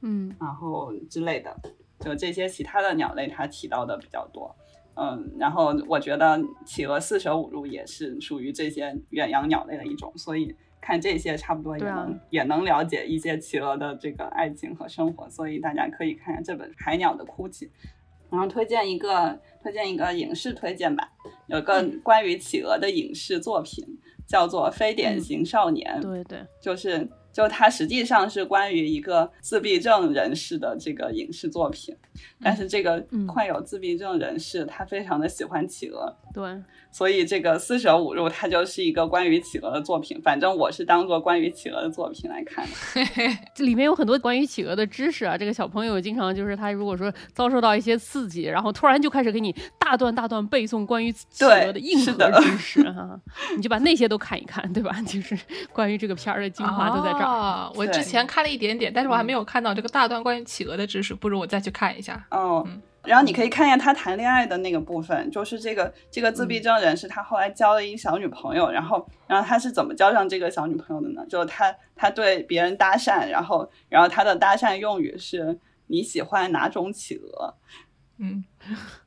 [0.00, 1.54] 嗯，然后之类的，
[2.00, 4.54] 就这些其他的鸟类，它提到的比较多，
[4.94, 17.66] 嗯，然后我觉得企鹅四舍五入也是属于这些远洋鸟类的一种，所以看这些差不多也能也能了解一些企鹅的这个爱情和生活，所以大家可以看看这本《海鸟的哭泣》，
[18.30, 21.12] 然后推荐一个推荐一个影视推荐吧，
[21.46, 23.84] 有个关于企鹅的影视作品。
[24.28, 31.94] 叫做非典型少年，对对，就是就它实际上是关于一个自闭症人士的这个影视作品，
[32.40, 36.42] 但是这个患有自闭症人士他非常的喜欢企鹅，对，
[36.90, 40.18] 所以这个四舍五入它就是一个关于企鹅的作品。
[40.22, 42.72] 反正我是当做关于企鹅的作品来看的。
[43.54, 45.36] 这里面有很多关于企鹅的知识啊。
[45.36, 53.20] 这个小朋友经常就是他如果说遭受到一些刺激，然后突然就开始给你大段大段背诵关于企鹅的硬核知识哈，
[53.58, 54.96] 你就把那些都看一看，对吧？
[55.06, 55.38] 就是
[55.70, 57.25] 关于这个片儿的精华都在这儿。
[57.26, 62.24] 啊，我之前看了一点点，但是我还没有看到这个大段关于企鹅的知识，不如我再去看一下。
[62.30, 62.64] 哦，
[63.02, 71.26] 然后你可以看一下他谈恋爱的那个部分，就是这个这个自闭症人士，他后来交了一个小女朋友，然后然后他是怎么交上这个小女朋友的呢？
[71.28, 75.58] 就是他他对别人搭讪，然后然后他的搭讪用语是
[75.88, 77.54] 你喜欢哪种企鹅？
[78.18, 78.44] 嗯，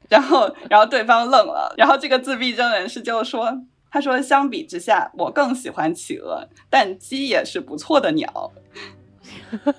[0.09, 3.61] 然后然后对方愣了，然后这个自闭症人士就说。
[3.91, 8.51] 他说：“相比之下，我更喜欢企鹅，但鸡也是不错的鸟。”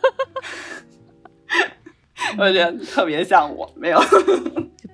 [2.38, 4.00] 我觉得特别像我，没有。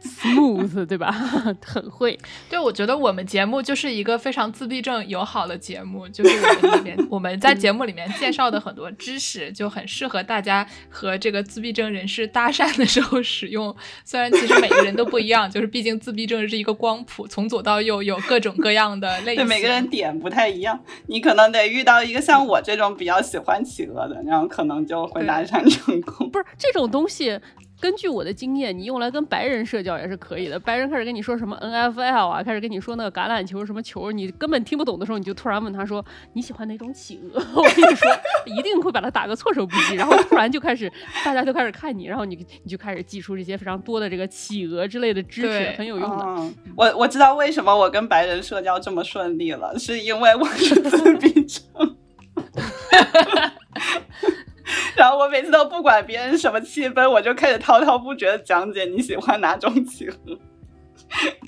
[0.03, 1.11] smooth 对吧？
[1.65, 2.19] 很会。
[2.49, 13.75] 对，我觉得我们节目就是一个非常自闭症友好的节目，就是我们里面我们在节目里面介绍的很多知识就很适合大家和这个自闭症人士搭讪的时候使用。
[14.05, 20.79] 虽然其实每个人都不一样，就是毕竟自闭症是一个光谱，从左到右有各种各样的类型，每个人点不太一样。
[21.07, 26.31] 你可能得遇到一个像我这种比较喜欢企鹅的，然后可能就会搭讪成功。
[26.31, 27.16] 不是这种东西。
[27.79, 30.59] 根据我的经验，你用来跟白人社交也是可以的。
[30.59, 36.03] 白人开始跟你说什么 NFL 啊，开始跟你说那个橄榄球什么球，你根本听不懂的时候，你就突然问他说
[36.33, 37.45] 你喜欢哪种企鹅？
[37.55, 38.11] 我跟你说，
[38.47, 39.95] 一定会把他打个措手不及。
[39.95, 40.91] 然后突然就开始，
[41.23, 46.25] 大家都开始看你，然后你你就开始记出这些非常多的这个企鹅之类的知识，很有用的。
[46.75, 51.97] 我我知道为什么我跟白人社交这么顺利了，是因为我是自闭症。
[54.97, 60.15] 然后我每次都不管别人什么气氛，我就开始滔滔不绝的讲解你喜欢哪种企鹅，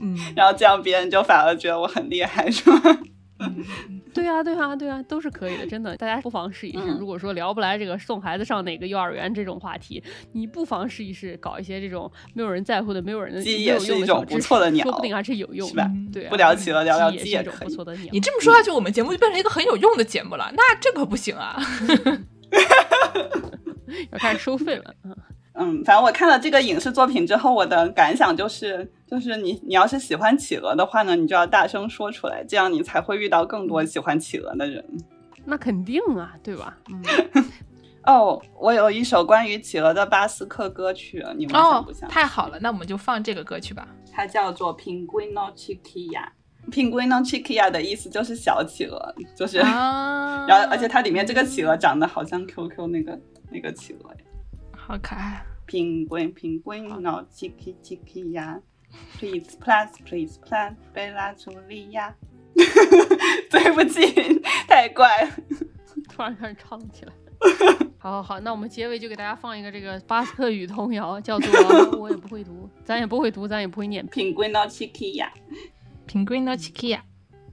[0.00, 2.80] 嗯， 然后这样别人就反而觉得我很厉害，是吗？
[4.12, 6.88] 对啊，对啊，对啊，都是可以的，真的，大家不妨试一试。
[6.98, 15.88] 如果说聊不来这个送孩子上哪个幼儿园这种话题，你不妨试一试搞一些这种没有人在乎的、没有人的、鸡也是一种不错的鸟，说不定还是有用的。
[16.12, 18.08] 对，不聊企鹅，聊聊鸡也是不错的鸟。
[18.12, 21.56] 你这么说下去，我们节目就变成一个很有用的节目了，那这可不行啊！
[24.10, 25.16] 要开始收费了，嗯
[25.60, 34.84] 嗯，反正我看了这个影视作品之后，我的感想就是，就是你你要是喜欢企鹅的话呢，你就要大声说出来，这样你才会遇到更多喜欢企鹅的人。
[35.44, 36.78] 那肯定啊，对吧？
[38.06, 42.08] 哦，我有一首关于企鹅的巴斯克歌曲，你们想不想？
[42.08, 43.88] 太好了，那我们就放这个歌曲吧。
[44.12, 53.18] 它叫做 Pinguino Chiquilla，Pinguino Chiquilla 的意思就是小企鹅，就是， 然后而且它里面这个企鹅长得好像 QQ 那个。
[53.50, 54.20] 那个企鹅呀，
[54.76, 55.44] 好可爱。
[55.66, 58.60] Penguin, penguin, no, chicky, chicky 呀。
[59.18, 62.14] Please, please, please, please, 贝拉朱莉亚。
[63.50, 65.30] 对不起，太怪了，
[66.08, 67.12] 突然开始唱起来。
[67.98, 74.06] 好好好，那我们结尾就给大家放一个这个巴斯克语童谣，叫做我也不会读，咱也不会读，咱也不会念。
[74.08, 75.32] Penguin, no, chicky 呀。
[76.06, 77.04] Penguin, no, chicky 呀。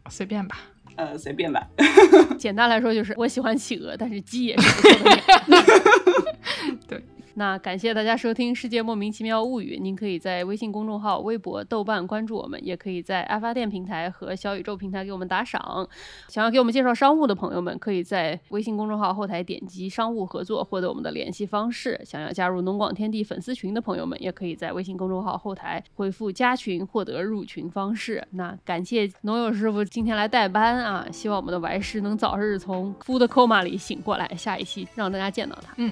[0.10, 0.58] 随便吧。
[0.96, 1.68] 呃，随便吧。
[2.40, 5.22] 简单来说就是，我喜欢企鹅，但是鸡也是不错的。
[6.88, 7.04] 对。
[7.38, 15.86] 那感谢大家收听《世界莫名其妙物语》，您可以在微信公众号、微博、豆瓣关注我们，也可以在爱发电平台和小宇宙平台给我们打赏。
[16.30, 22.00] 想要给我们介绍商务的朋友们，可以在微信公众号后台点击商务合作，获得我们的联系方式。
[22.06, 28.26] 想要加入农广天地粉丝群的朋友们，也可以在微信公众号后台回复加群，获得入群方式。
[28.32, 35.74] 那感谢农友师傅今天来代班啊，希望我们的白师能早日从 food coma 里醒过来，下一期让大家见到他。
[35.76, 35.92] 嗯。